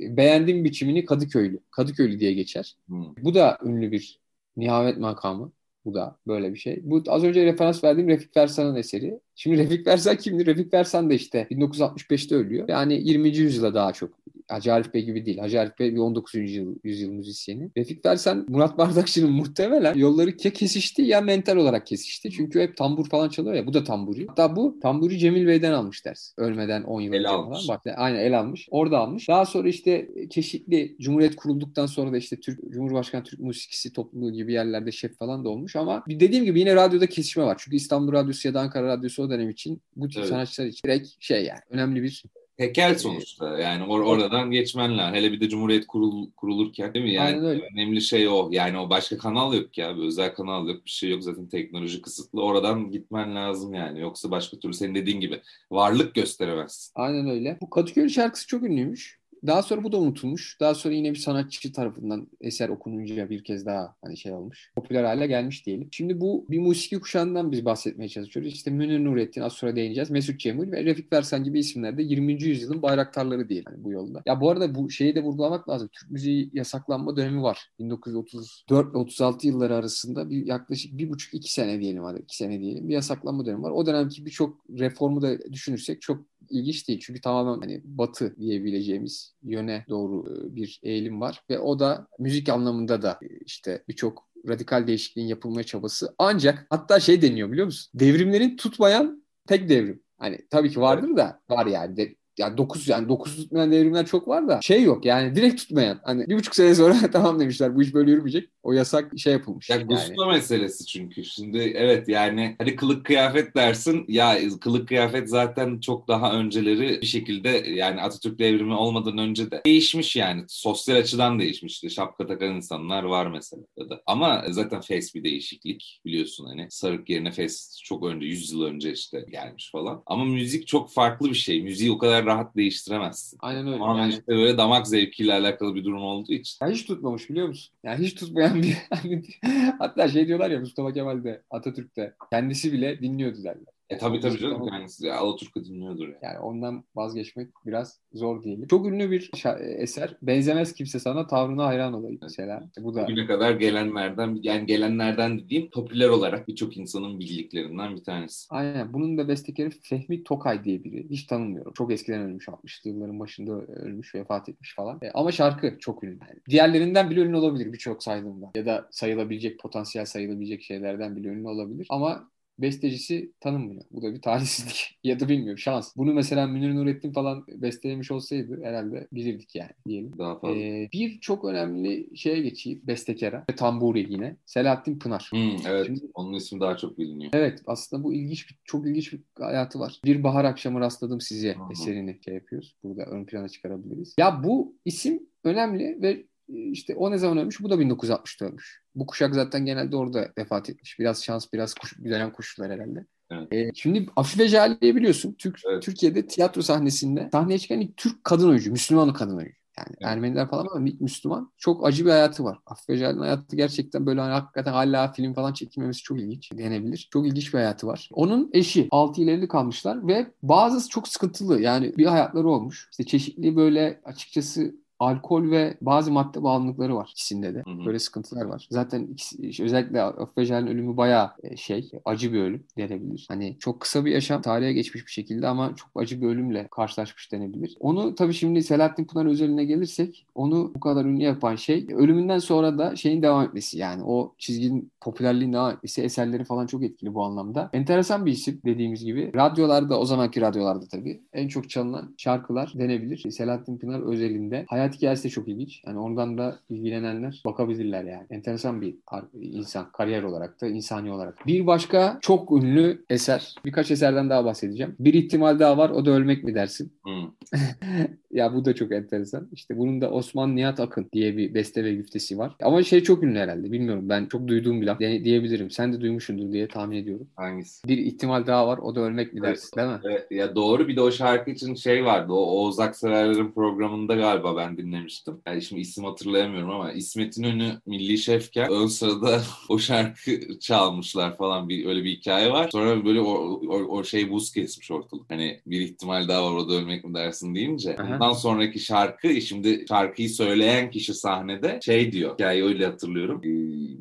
e, 0.00 0.16
beğendiğim 0.16 0.64
biçimini 0.64 1.04
Kadıköylü. 1.04 1.60
Kadıköylü 1.70 2.20
diye 2.20 2.32
geçer. 2.32 2.76
Hmm. 2.86 3.16
Bu 3.16 3.34
da 3.34 3.58
ünlü 3.64 3.92
bir 3.92 4.20
Nihamet 4.58 4.98
makamı. 4.98 5.52
Bu 5.84 5.94
da 5.94 6.18
böyle 6.26 6.54
bir 6.54 6.58
şey. 6.58 6.80
Bu 6.84 7.02
az 7.08 7.24
önce 7.24 7.44
referans 7.46 7.84
verdiğim 7.84 8.08
Refik 8.08 8.36
Versan'ın 8.36 8.76
eseri. 8.76 9.20
Şimdi 9.34 9.58
Refik 9.64 9.86
Versan 9.86 10.16
kimdir? 10.16 10.46
Refik 10.46 10.74
Versan 10.74 11.10
da 11.10 11.14
işte 11.14 11.46
1965'te 11.50 12.34
ölüyor. 12.34 12.68
Yani 12.68 12.94
20. 12.94 13.28
yüzyıla 13.38 13.74
daha 13.74 13.92
çok 13.92 14.17
Hacı 14.48 14.72
Arif 14.72 14.94
Bey 14.94 15.04
gibi 15.04 15.26
değil. 15.26 15.38
Hacı 15.38 15.60
Arif 15.60 15.78
Bey 15.78 15.94
bir 15.94 15.98
19. 15.98 16.34
yüzyıl, 16.34 16.74
yüzyıl 16.84 17.10
müzisyeni. 17.10 17.70
Refik 17.76 18.06
Versen 18.06 18.44
Murat 18.48 18.78
Bardakçı'nın 18.78 19.32
muhtemelen 19.32 19.94
yolları 19.94 20.30
ya 20.44 20.52
kesişti 20.52 21.02
ya 21.02 21.20
mental 21.20 21.56
olarak 21.56 21.86
kesişti. 21.86 22.30
Çünkü 22.30 22.60
hep 22.60 22.76
tambur 22.76 23.08
falan 23.08 23.28
çalıyor 23.28 23.54
ya. 23.54 23.66
Bu 23.66 23.74
da 23.74 23.84
tamburi. 23.84 24.26
Hatta 24.26 24.56
bu 24.56 24.78
tamburi 24.82 25.18
Cemil 25.18 25.46
Bey'den 25.46 25.72
almış 25.72 26.04
ders. 26.04 26.32
Ölmeden 26.36 26.82
10 26.82 27.00
yıl 27.00 27.12
el 27.12 27.18
önce 27.18 27.28
almış. 27.28 27.66
falan. 27.66 27.80
Bak, 27.86 27.94
aynen 27.96 28.18
el 28.18 28.38
almış. 28.38 28.68
Orada 28.70 28.98
almış. 28.98 29.28
Daha 29.28 29.46
sonra 29.46 29.68
işte 29.68 30.08
çeşitli 30.30 30.96
Cumhuriyet 31.00 31.36
kurulduktan 31.36 31.86
sonra 31.86 32.12
da 32.12 32.16
işte 32.16 32.40
Türk 32.40 32.60
Cumhurbaşkanı 32.70 33.24
Türk 33.24 33.40
Musikisi 33.40 33.92
topluluğu 33.92 34.32
gibi 34.32 34.52
yerlerde 34.52 34.92
şef 34.92 35.18
falan 35.18 35.44
da 35.44 35.48
olmuş 35.48 35.76
ama 35.76 36.04
dediğim 36.08 36.44
gibi 36.44 36.60
yine 36.60 36.74
radyoda 36.74 37.06
kesişme 37.06 37.44
var. 37.44 37.56
Çünkü 37.60 37.76
İstanbul 37.76 38.12
Radyosu 38.12 38.48
ya 38.48 38.54
da 38.54 38.60
Ankara 38.60 38.86
Radyosu 38.86 39.22
o 39.22 39.30
dönem 39.30 39.50
için 39.50 39.82
bu 39.96 40.08
tip 40.08 40.18
evet. 40.18 40.28
sanatçılar 40.28 40.66
için 40.66 40.88
direkt 40.88 41.08
şey 41.20 41.44
yani 41.44 41.60
önemli 41.70 42.02
bir 42.02 42.22
Tekel 42.58 42.90
ee, 42.90 42.98
sonuçta 42.98 43.58
yani 43.58 43.84
or 43.84 44.00
oradan 44.00 44.50
geçmen 44.50 44.98
lazım. 44.98 45.14
Hele 45.14 45.32
bir 45.32 45.40
de 45.40 45.48
Cumhuriyet 45.48 45.86
kurul 45.86 46.30
kurulurken 46.36 46.94
değil 46.94 47.04
mi? 47.04 47.12
Yani 47.12 47.62
önemli 47.74 48.00
şey 48.00 48.28
o. 48.28 48.48
Yani 48.52 48.78
o 48.78 48.90
başka 48.90 49.18
kanal 49.18 49.54
yok 49.54 49.78
ya. 49.78 49.96
Bir 49.96 50.02
özel 50.02 50.34
kanal 50.34 50.68
yok. 50.68 50.84
Bir 50.84 50.90
şey 50.90 51.10
yok 51.10 51.22
zaten 51.22 51.48
teknoloji 51.48 52.02
kısıtlı. 52.02 52.42
Oradan 52.42 52.90
gitmen 52.90 53.34
lazım 53.34 53.74
yani. 53.74 54.00
Yoksa 54.00 54.30
başka 54.30 54.58
türlü 54.58 54.74
senin 54.74 54.94
dediğin 54.94 55.20
gibi 55.20 55.40
varlık 55.70 56.14
gösteremezsin. 56.14 56.92
Aynen 56.94 57.28
öyle. 57.28 57.58
Bu 57.60 57.70
Kadıköy 57.70 58.08
şarkısı 58.08 58.46
çok 58.46 58.62
ünlüymüş. 58.62 59.17
Daha 59.46 59.62
sonra 59.62 59.84
bu 59.84 59.92
da 59.92 59.98
unutulmuş. 59.98 60.60
Daha 60.60 60.74
sonra 60.74 60.94
yine 60.94 61.10
bir 61.10 61.18
sanatçı 61.18 61.72
tarafından 61.72 62.28
eser 62.40 62.68
okununca 62.68 63.30
bir 63.30 63.44
kez 63.44 63.66
daha 63.66 63.96
hani 64.02 64.16
şey 64.16 64.32
olmuş. 64.32 64.72
Popüler 64.76 65.04
hale 65.04 65.26
gelmiş 65.26 65.66
diyelim. 65.66 65.88
Şimdi 65.92 66.20
bu 66.20 66.46
bir 66.50 66.58
musiki 66.58 67.00
kuşağından 67.00 67.52
biz 67.52 67.64
bahsetmeye 67.64 68.08
çalışıyoruz. 68.08 68.52
İşte 68.52 68.70
Münir 68.70 69.04
Nurettin, 69.04 69.40
az 69.40 69.52
sonra 69.52 69.76
değineceğiz. 69.76 70.10
Mesut 70.10 70.40
Cemil 70.40 70.72
ve 70.72 70.84
Refik 70.84 71.12
Versan 71.12 71.44
gibi 71.44 71.58
isimler 71.58 71.98
de 71.98 72.02
20. 72.02 72.42
yüzyılın 72.42 72.82
bayraktarları 72.82 73.48
diyelim 73.48 73.64
hani 73.72 73.84
bu 73.84 73.92
yolda. 73.92 74.22
Ya 74.26 74.40
bu 74.40 74.50
arada 74.50 74.74
bu 74.74 74.90
şeyi 74.90 75.14
de 75.14 75.22
vurgulamak 75.22 75.68
lazım. 75.68 75.88
Türk 75.92 76.10
müziği 76.10 76.50
yasaklanma 76.52 77.16
dönemi 77.16 77.42
var. 77.42 77.70
1934 77.78 78.94
ve 78.94 78.98
36 78.98 79.46
yılları 79.46 79.74
arasında 79.74 80.30
bir 80.30 80.46
yaklaşık 80.46 80.98
bir 80.98 81.10
buçuk 81.10 81.34
iki 81.34 81.52
sene 81.52 81.80
diyelim 81.80 82.02
hadi 82.04 82.20
iki 82.20 82.36
sene 82.36 82.60
diyelim 82.60 82.88
bir 82.88 82.94
yasaklanma 82.94 83.46
dönemi 83.46 83.62
var. 83.62 83.70
O 83.70 83.86
dönemki 83.86 84.26
birçok 84.26 84.70
reformu 84.78 85.22
da 85.22 85.52
düşünürsek 85.52 86.02
çok 86.02 86.24
ilginç 86.50 86.88
değil. 86.88 87.00
Çünkü 87.02 87.20
tamamen 87.20 87.60
hani 87.60 87.80
batı 87.84 88.36
diyebileceğimiz 88.40 89.34
yöne 89.42 89.84
doğru 89.88 90.24
e, 90.32 90.56
bir 90.56 90.80
eğilim 90.82 91.20
var. 91.20 91.42
Ve 91.50 91.58
o 91.58 91.78
da 91.78 92.08
müzik 92.18 92.48
anlamında 92.48 93.02
da 93.02 93.18
e, 93.22 93.26
işte 93.44 93.84
birçok 93.88 94.28
radikal 94.48 94.86
değişikliğin 94.86 95.28
yapılmaya 95.28 95.64
çabası. 95.64 96.14
Ancak 96.18 96.66
hatta 96.70 97.00
şey 97.00 97.22
deniyor 97.22 97.52
biliyor 97.52 97.66
musun? 97.66 97.90
Devrimlerin 97.94 98.56
tutmayan 98.56 99.24
tek 99.46 99.68
devrim. 99.68 100.02
Hani 100.18 100.38
tabii 100.50 100.70
ki 100.70 100.80
vardır 100.80 101.16
da 101.16 101.40
var 101.50 101.66
yani. 101.66 101.96
De, 101.96 102.14
yani 102.38 102.58
9 102.58 102.88
yani 102.88 103.08
9 103.08 103.36
tutmayan 103.36 103.72
devrimler 103.72 104.06
çok 104.06 104.28
var 104.28 104.48
da 104.48 104.60
şey 104.62 104.82
yok 104.82 105.04
yani 105.04 105.34
direkt 105.34 105.56
tutmayan. 105.60 106.00
Hani 106.04 106.26
bir 106.28 106.36
buçuk 106.36 106.54
sene 106.54 106.74
sonra 106.74 106.96
tamam 107.12 107.40
demişler 107.40 107.76
bu 107.76 107.82
iş 107.82 107.94
böyle 107.94 108.10
yürümeyecek. 108.10 108.50
O 108.68 108.72
yasak 108.72 109.18
şey 109.18 109.32
yapılmış. 109.32 109.70
Ya 109.70 109.76
yani. 109.76 110.32
meselesi 110.32 110.86
çünkü. 110.86 111.24
Şimdi 111.24 111.58
evet 111.58 112.08
yani 112.08 112.56
hadi 112.58 112.76
kılık 112.76 113.06
kıyafet 113.06 113.56
dersin. 113.56 114.04
Ya 114.08 114.38
kılık 114.60 114.88
kıyafet 114.88 115.28
zaten 115.28 115.80
çok 115.80 116.08
daha 116.08 116.32
önceleri 116.32 117.00
bir 117.02 117.06
şekilde 117.06 117.48
yani 117.48 118.00
Atatürk 118.00 118.38
devrimi 118.38 118.74
olmadan 118.74 119.18
önce 119.18 119.50
de 119.50 119.62
değişmiş 119.66 120.16
yani. 120.16 120.44
Sosyal 120.48 120.96
açıdan 120.96 121.38
değişmiş. 121.38 121.72
İşte 121.72 121.90
şapka 121.90 122.26
takan 122.26 122.54
insanlar 122.54 123.02
var 123.02 123.26
mesela. 123.26 123.62
Da. 123.90 124.02
Ama 124.06 124.44
zaten 124.48 124.80
face 124.80 125.06
bir 125.14 125.24
değişiklik 125.24 126.00
biliyorsun 126.04 126.46
hani. 126.46 126.66
Sarık 126.70 127.10
yerine 127.10 127.30
face 127.30 127.54
çok 127.84 128.06
önce 128.06 128.26
100 128.26 128.52
yıl 128.52 128.62
önce 128.62 128.92
işte 128.92 129.24
gelmiş 129.30 129.70
falan. 129.72 130.02
Ama 130.06 130.24
müzik 130.24 130.66
çok 130.66 130.90
farklı 130.90 131.28
bir 131.28 131.34
şey. 131.34 131.62
Müziği 131.62 131.92
o 131.92 131.98
kadar 131.98 132.26
rahat 132.26 132.56
değiştiremezsin. 132.56 133.38
Aynen 133.40 133.66
öyle. 133.66 133.82
Ama 133.82 134.00
yani... 134.00 134.10
işte 134.10 134.26
böyle 134.26 134.58
damak 134.58 134.86
zevkiyle 134.86 135.34
alakalı 135.34 135.74
bir 135.74 135.84
durum 135.84 136.02
olduğu 136.02 136.32
için. 136.32 136.56
Ya 136.62 136.70
hiç 136.70 136.86
tutmamış 136.86 137.30
biliyor 137.30 137.48
musun? 137.48 137.74
Yani 137.84 138.06
hiç 138.06 138.14
tutmayan 138.14 138.57
bir 139.04 139.40
hatta 139.78 140.08
şey 140.08 140.26
diyorlar 140.26 140.50
ya 140.50 140.60
Mustafa 140.60 140.92
Kemal 140.92 141.24
de 141.24 141.42
Atatürk 141.50 141.96
de 141.96 142.14
kendisi 142.30 142.72
bile 142.72 143.00
dinliyordu 143.00 143.44
derler. 143.44 143.77
E 143.90 143.98
tabii 143.98 144.20
tabii 144.20 144.38
canım 144.38 144.68
kendisi 144.68 145.06
ya, 145.06 145.16
Alaturka 145.16 145.64
dinliyordur 145.64 146.08
yani. 146.08 146.18
Yani 146.22 146.38
ondan 146.38 146.84
vazgeçmek 146.94 147.48
biraz 147.66 148.00
zor 148.12 148.42
diyelim. 148.42 148.66
Çok 148.66 148.86
ünlü 148.86 149.10
bir 149.10 149.30
eser. 149.58 150.16
Benzemez 150.22 150.72
kimse 150.72 150.98
sana 150.98 151.26
tavrına 151.26 151.66
hayran 151.66 151.92
olayım 151.92 152.18
mesela. 152.22 152.62
İşte 152.66 152.84
bu 152.84 152.94
da. 152.94 153.02
Bugüne 153.02 153.26
kadar 153.26 153.52
gelenlerden 153.52 154.38
yani 154.42 154.66
gelenlerden 154.66 155.38
dediğim 155.38 155.70
popüler 155.70 156.08
olarak 156.08 156.48
birçok 156.48 156.76
insanın 156.76 157.18
bildiklerinden 157.20 157.96
bir 157.96 158.04
tanesi. 158.04 158.46
Aynen. 158.50 158.92
Bunun 158.92 159.18
da 159.18 159.28
bestekeri 159.28 159.70
Fehmi 159.70 160.24
Tokay 160.24 160.64
diye 160.64 160.84
biri. 160.84 161.10
Hiç 161.10 161.24
tanımıyorum. 161.24 161.72
Çok 161.72 161.92
eskiden 161.92 162.20
ölmüş. 162.20 162.48
60'lı 162.48 162.90
yılların 162.90 163.20
başında 163.20 163.52
ölmüş, 163.52 164.14
vefat 164.14 164.48
etmiş 164.48 164.74
falan. 164.74 164.98
E, 165.02 165.10
ama 165.10 165.32
şarkı 165.32 165.78
çok 165.78 166.04
ünlü. 166.04 166.18
Yani. 166.28 166.40
Diğerlerinden 166.50 167.10
bile 167.10 167.20
ünlü 167.20 167.36
olabilir 167.36 167.72
birçok 167.72 168.02
saydığımda. 168.02 168.50
Ya 168.54 168.66
da 168.66 168.88
sayılabilecek, 168.90 169.60
potansiyel 169.60 170.06
sayılabilecek 170.06 170.62
şeylerden 170.62 171.16
bile 171.16 171.28
ünlü 171.28 171.48
olabilir. 171.48 171.86
Ama 171.90 172.30
bestecisi 172.58 173.32
tanınmıyor. 173.40 173.82
Bu 173.90 174.02
da 174.02 174.14
bir 174.14 174.22
talihsizlik. 174.22 174.98
ya 175.04 175.20
da 175.20 175.28
bilmiyorum 175.28 175.58
şans. 175.58 175.96
Bunu 175.96 176.14
mesela 176.14 176.46
Münir 176.46 176.74
Nurettin 176.74 177.12
falan 177.12 177.44
bestelemiş 177.48 178.10
olsaydı 178.10 178.64
herhalde 178.64 179.08
bilirdik 179.12 179.54
yani 179.54 179.70
diyelim. 179.86 180.18
Daha 180.18 180.38
fazla. 180.38 180.56
Ee, 180.56 180.88
bir 180.92 181.20
çok 181.20 181.44
önemli 181.44 182.16
şeye 182.16 182.40
geçeyim. 182.40 182.80
Bestekara. 182.84 183.44
Tamburi 183.56 184.12
yine. 184.12 184.36
Selahattin 184.46 184.98
Pınar. 184.98 185.28
Hmm, 185.30 185.56
evet. 185.68 185.86
Şimdi, 185.86 186.00
onun 186.14 186.32
ismi 186.32 186.60
daha 186.60 186.76
çok 186.76 186.98
biliniyor. 186.98 187.30
Evet. 187.34 187.62
Aslında 187.66 188.04
bu 188.04 188.14
ilginç 188.14 188.50
bir, 188.50 188.58
çok 188.64 188.86
ilginç 188.86 189.12
bir 189.12 189.20
hayatı 189.38 189.80
var. 189.80 190.00
Bir 190.04 190.22
bahar 190.22 190.44
akşamı 190.44 190.80
rastladım 190.80 191.20
size 191.20 191.54
Hı-hı. 191.54 191.72
eserini 191.72 192.18
şey 192.24 192.34
yapıyoruz. 192.34 192.76
Burada 192.82 193.04
ön 193.04 193.24
plana 193.24 193.48
çıkarabiliriz. 193.48 194.14
Ya 194.18 194.44
bu 194.44 194.76
isim 194.84 195.22
önemli 195.44 195.98
ve 196.02 196.24
işte 196.48 196.94
o 196.94 197.10
ne 197.10 197.18
zaman 197.18 197.38
ölmüş? 197.38 197.62
Bu 197.62 197.70
da 197.70 197.74
1960'ta 197.74 198.46
ölmüş. 198.46 198.82
Bu 198.94 199.06
kuşak 199.06 199.34
zaten 199.34 199.66
genelde 199.66 199.96
orada 199.96 200.32
vefat 200.38 200.70
etmiş. 200.70 200.98
Biraz 200.98 201.24
şans, 201.24 201.52
biraz 201.52 201.74
kuş, 201.74 201.98
dönem 202.04 202.32
koşullar 202.32 202.72
herhalde. 202.72 203.06
Evet. 203.30 203.52
Ee, 203.52 203.70
şimdi 203.74 204.06
Afife 204.16 204.48
Jale'yi 204.48 204.96
biliyorsun. 204.96 205.34
Türk, 205.38 205.60
evet. 205.70 205.82
Türkiye'de 205.82 206.26
tiyatro 206.26 206.62
sahnesinde 206.62 207.28
sahneye 207.32 207.58
çıkan 207.58 207.80
ilk 207.80 207.96
Türk 207.96 208.24
kadın 208.24 208.48
oyuncu. 208.48 208.72
Müslüman 208.72 209.12
kadın 209.12 209.36
oyuncu. 209.36 209.58
Yani 209.78 209.88
evet. 209.90 210.12
Ermeniler 210.12 210.48
falan 210.48 210.66
ama 210.74 210.88
ilk 210.88 211.00
Müslüman. 211.00 211.52
Çok 211.56 211.86
acı 211.86 212.04
bir 212.04 212.10
hayatı 212.10 212.44
var. 212.44 212.58
Afife 212.66 212.96
Jale'nin 212.96 213.20
hayatı 213.20 213.56
gerçekten 213.56 214.06
böyle 214.06 214.20
hani 214.20 214.32
hakikaten 214.32 214.72
hala 214.72 215.12
film 215.12 215.34
falan 215.34 215.52
çekilmemesi 215.52 216.02
çok 216.02 216.20
ilginç 216.20 216.52
denebilir. 216.52 217.08
Çok 217.12 217.26
ilginç 217.26 217.54
bir 217.54 217.58
hayatı 217.58 217.86
var. 217.86 218.08
Onun 218.12 218.50
eşi 218.52 218.88
6 218.90 219.20
yıl 219.20 219.28
evli 219.28 219.48
kalmışlar 219.48 220.06
ve 220.06 220.26
bazısı 220.42 220.88
çok 220.88 221.08
sıkıntılı. 221.08 221.60
Yani 221.60 221.96
bir 221.96 222.06
hayatları 222.06 222.48
olmuş. 222.48 222.88
İşte 222.90 223.04
çeşitli 223.04 223.56
böyle 223.56 224.00
açıkçası 224.04 224.74
alkol 224.98 225.50
ve 225.50 225.74
bazı 225.80 226.12
madde 226.12 226.42
bağımlılıkları 226.42 226.96
var 226.96 227.08
ikisinde 227.12 227.54
de. 227.54 227.62
Hı 227.66 227.70
hı. 227.70 227.86
Böyle 227.86 227.98
sıkıntılar 227.98 228.44
var. 228.44 228.68
Zaten 228.70 229.02
ikisi, 229.02 229.62
özellikle 229.62 230.02
Afejal'in 230.02 230.66
ölümü 230.66 230.96
bayağı 230.96 231.30
e, 231.42 231.56
şey 231.56 231.90
acı 232.04 232.32
bir 232.32 232.40
ölüm 232.40 232.64
denebilir. 232.78 233.26
Hani 233.28 233.56
çok 233.58 233.80
kısa 233.80 234.04
bir 234.04 234.10
yaşam 234.10 234.42
tarihe 234.42 234.72
geçmiş 234.72 235.06
bir 235.06 235.12
şekilde 235.12 235.48
ama 235.48 235.76
çok 235.76 235.90
acı 235.94 236.20
bir 236.20 236.26
ölümle 236.26 236.68
karşılaşmış 236.70 237.32
denebilir. 237.32 237.76
Onu 237.80 238.14
tabii 238.14 238.34
şimdi 238.34 238.62
Selahattin 238.62 239.04
Pınar 239.04 239.26
özeline 239.26 239.64
gelirsek 239.64 240.26
onu 240.34 240.72
bu 240.74 240.80
kadar 240.80 241.04
ünlü 241.04 241.22
yapan 241.22 241.56
şey 241.56 241.86
ölümünden 241.94 242.38
sonra 242.38 242.78
da 242.78 242.96
şeyin 242.96 243.22
devam 243.22 243.44
etmesi 243.44 243.78
yani 243.78 244.02
o 244.02 244.32
çizginin 244.38 244.90
popülerliğin 245.00 245.52
devam 245.52 245.72
etmesi 245.72 246.02
eserleri 246.02 246.44
falan 246.44 246.66
çok 246.66 246.82
etkili 246.82 247.14
bu 247.14 247.24
anlamda. 247.24 247.70
Enteresan 247.72 248.26
bir 248.26 248.32
isim 248.32 248.60
dediğimiz 248.64 249.04
gibi. 249.04 249.32
Radyolarda 249.34 249.98
o 249.98 250.04
zamanki 250.04 250.40
radyolarda 250.40 250.86
tabii 250.90 251.20
en 251.32 251.48
çok 251.48 251.70
çalınan 251.70 252.14
şarkılar 252.16 252.72
denebilir. 252.74 253.30
Selahattin 253.30 253.78
Pınar 253.78 254.00
özelinde 254.00 254.64
hayat 254.68 254.87
hayat 254.88 254.96
hikayesi 254.96 255.24
de 255.24 255.28
çok 255.28 255.48
ilginç. 255.48 255.82
Yani 255.86 255.98
ondan 255.98 256.38
da 256.38 256.58
ilgilenenler 256.68 257.42
bakabilirler 257.44 258.04
yani. 258.04 258.26
Enteresan 258.30 258.80
bir 258.80 258.94
insan 259.40 259.92
kariyer 259.92 260.22
olarak 260.22 260.60
da 260.60 260.66
insani 260.66 261.12
olarak. 261.12 261.46
Bir 261.46 261.66
başka 261.66 262.18
çok 262.20 262.52
ünlü 262.52 263.04
eser. 263.10 263.54
Birkaç 263.64 263.90
eserden 263.90 264.30
daha 264.30 264.44
bahsedeceğim. 264.44 264.96
Bir 264.98 265.14
ihtimal 265.14 265.58
daha 265.58 265.78
var 265.78 265.90
o 265.90 266.04
da 266.04 266.10
ölmek 266.10 266.44
mi 266.44 266.54
dersin? 266.54 266.92
Hmm. 267.02 267.30
ya 268.38 268.54
bu 268.54 268.64
da 268.64 268.74
çok 268.74 268.92
enteresan. 268.92 269.48
İşte 269.52 269.78
bunun 269.78 270.00
da 270.00 270.10
Osman 270.10 270.56
Nihat 270.56 270.80
Akın 270.80 271.08
diye 271.12 271.36
bir 271.36 271.54
beste 271.54 271.84
ve 271.84 271.94
güftesi 271.94 272.38
var. 272.38 272.56
Ama 272.62 272.82
şey 272.82 273.02
çok 273.02 273.22
ünlü 273.22 273.38
herhalde. 273.38 273.72
Bilmiyorum 273.72 274.08
ben 274.08 274.26
çok 274.26 274.48
duyduğum 274.48 274.80
bir 274.80 274.86
laf 274.86 275.00
yani 275.00 275.24
diyebilirim. 275.24 275.70
Sen 275.70 275.92
de 275.92 276.00
duymuşsundur 276.00 276.52
diye 276.52 276.68
tahmin 276.68 276.96
ediyorum. 276.96 277.26
Hangisi? 277.36 277.88
Bir 277.88 277.98
ihtimal 277.98 278.46
daha 278.46 278.66
var 278.66 278.78
o 278.78 278.94
da 278.94 279.00
ölmek 279.00 279.34
mi 279.34 279.42
dersin 279.42 279.76
değil 279.76 279.88
mi? 279.88 280.00
Evet, 280.04 280.26
ya 280.30 280.54
doğru 280.54 280.88
bir 280.88 280.96
de 280.96 281.00
o 281.00 281.10
şarkı 281.10 281.50
için 281.50 281.74
şey 281.74 282.04
vardı. 282.04 282.32
O 282.32 282.36
Oğuz 282.36 282.80
Akseverler'in 282.80 283.52
programında 283.52 284.14
galiba 284.14 284.56
ben 284.56 284.76
dinlemiştim. 284.76 285.40
Yani 285.46 285.62
şimdi 285.62 285.82
isim 285.82 286.04
hatırlayamıyorum 286.04 286.70
ama 286.70 286.92
İsmet 286.92 287.38
İnönü 287.38 287.72
milli 287.86 288.18
şefken 288.18 288.70
ön 288.70 288.86
sırada 288.86 289.40
o 289.68 289.78
şarkı 289.78 290.58
çalmışlar 290.58 291.36
falan 291.36 291.68
bir 291.68 291.86
öyle 291.86 292.04
bir 292.04 292.10
hikaye 292.10 292.52
var. 292.52 292.68
Sonra 292.72 293.04
böyle 293.04 293.20
o, 293.20 293.32
o, 293.68 293.98
o 293.98 294.04
şey 294.04 294.30
buz 294.30 294.52
kesmiş 294.52 294.90
ortalık. 294.90 295.30
Hani 295.30 295.60
bir 295.66 295.80
ihtimal 295.80 296.28
daha 296.28 296.44
var 296.44 296.56
o 296.56 296.68
da 296.68 296.74
ölmek 296.74 297.04
mi 297.04 297.14
dersin 297.14 297.54
deyince. 297.54 297.96
Aha. 297.98 298.20
Ondan 298.28 298.38
sonraki 298.38 298.80
şarkı 298.80 299.40
şimdi 299.40 299.84
şarkıyı 299.88 300.30
söyleyen 300.30 300.90
kişi 300.90 301.14
sahnede 301.14 301.80
şey 301.82 302.12
diyor. 302.12 302.34
Hikayeyi 302.34 302.64
öyle 302.64 302.86
hatırlıyorum. 302.86 303.40
Ee, 303.44 303.48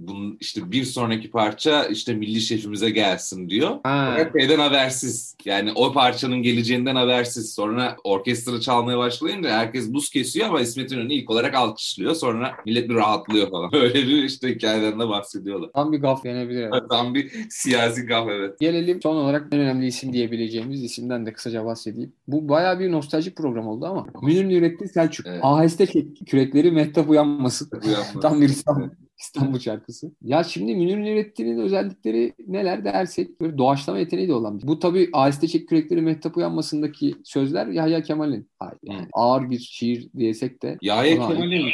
bunun 0.07 0.37
işte 0.39 0.71
bir 0.71 0.83
sonraki 0.83 1.31
parça 1.31 1.85
işte 1.85 2.13
milli 2.13 2.41
şefimize 2.41 2.89
gelsin 2.89 3.49
diyor. 3.49 3.77
Fakat 3.83 4.31
şeyden 4.39 4.59
habersiz. 4.59 5.35
Yani 5.45 5.71
o 5.75 5.93
parçanın 5.93 6.41
geleceğinden 6.41 6.95
habersiz. 6.95 7.53
Sonra 7.53 7.97
orkestra 8.03 8.59
çalmaya 8.59 8.97
başlayınca 8.97 9.49
herkes 9.49 9.93
buz 9.93 10.09
kesiyor 10.09 10.47
ama 10.47 10.61
İsmet 10.61 10.91
İnönü 10.91 11.13
ilk 11.13 11.29
olarak 11.29 11.55
alkışlıyor. 11.55 12.15
Sonra 12.15 12.51
millet 12.65 12.89
bir 12.89 12.95
rahatlıyor 12.95 13.49
falan. 13.49 13.69
Öyle 13.75 14.07
bir 14.07 14.23
işte 14.23 14.55
hikayeden 14.55 14.99
de 14.99 15.07
bahsediyorlar. 15.09 15.69
Tam 15.75 15.91
bir 15.91 15.97
gaf 15.97 16.23
denebilir. 16.23 16.61
Evet. 16.61 16.83
Tam 16.89 17.15
bir 17.15 17.31
siyasi 17.49 18.01
gaf 18.01 18.27
evet. 18.29 18.59
Gelelim 18.59 19.01
son 19.01 19.15
olarak 19.15 19.47
en 19.51 19.59
önemli 19.59 19.87
isim 19.87 20.13
diyebileceğimiz 20.13 20.83
isimden 20.83 21.25
de 21.25 21.33
kısaca 21.33 21.65
bahsedeyim. 21.65 22.13
Bu 22.27 22.49
bayağı 22.49 22.79
bir 22.79 22.91
nostaljik 22.91 23.37
program 23.37 23.67
oldu 23.67 23.85
ama 23.85 24.05
Münir 24.21 24.57
Nurettin 24.57 24.85
Selçuk. 24.85 25.25
Evet. 25.27 25.39
Aheste 25.43 25.85
kürekleri 26.25 26.71
Mehtap 26.71 27.09
uyanmasın. 27.09 27.69
Uyanmasın. 27.85 28.19
Tam 28.19 28.41
bir 28.41 28.49
İstanbul. 28.49 28.89
İstanbul 29.19 29.59
şarkısı. 29.59 30.11
Ya 30.21 30.43
şimdi 30.43 30.75
Münir 30.75 30.97
Nurettin'in 30.97 31.59
özellikleri 31.59 32.33
neler 32.47 32.85
dersek 32.85 33.41
böyle 33.41 33.57
doğaçlama 33.57 33.99
yeteneği 33.99 34.27
de 34.27 34.33
olan. 34.33 34.61
Bu 34.63 34.79
tabii 34.79 35.09
Aheste 35.13 35.47
Çek 35.47 35.69
Kürekleri 35.69 36.01
Mehtap 36.01 36.37
Uyanması'ndaki 36.37 37.15
sözler 37.23 37.67
Yahya 37.67 38.03
Kemal'in. 38.03 38.49
Yani 38.83 39.07
ağır 39.13 39.49
bir 39.49 39.59
şiir 39.59 40.09
diyesek 40.17 40.63
de. 40.63 40.77
Yahya 40.81 41.27
Kemal'in 41.27 41.71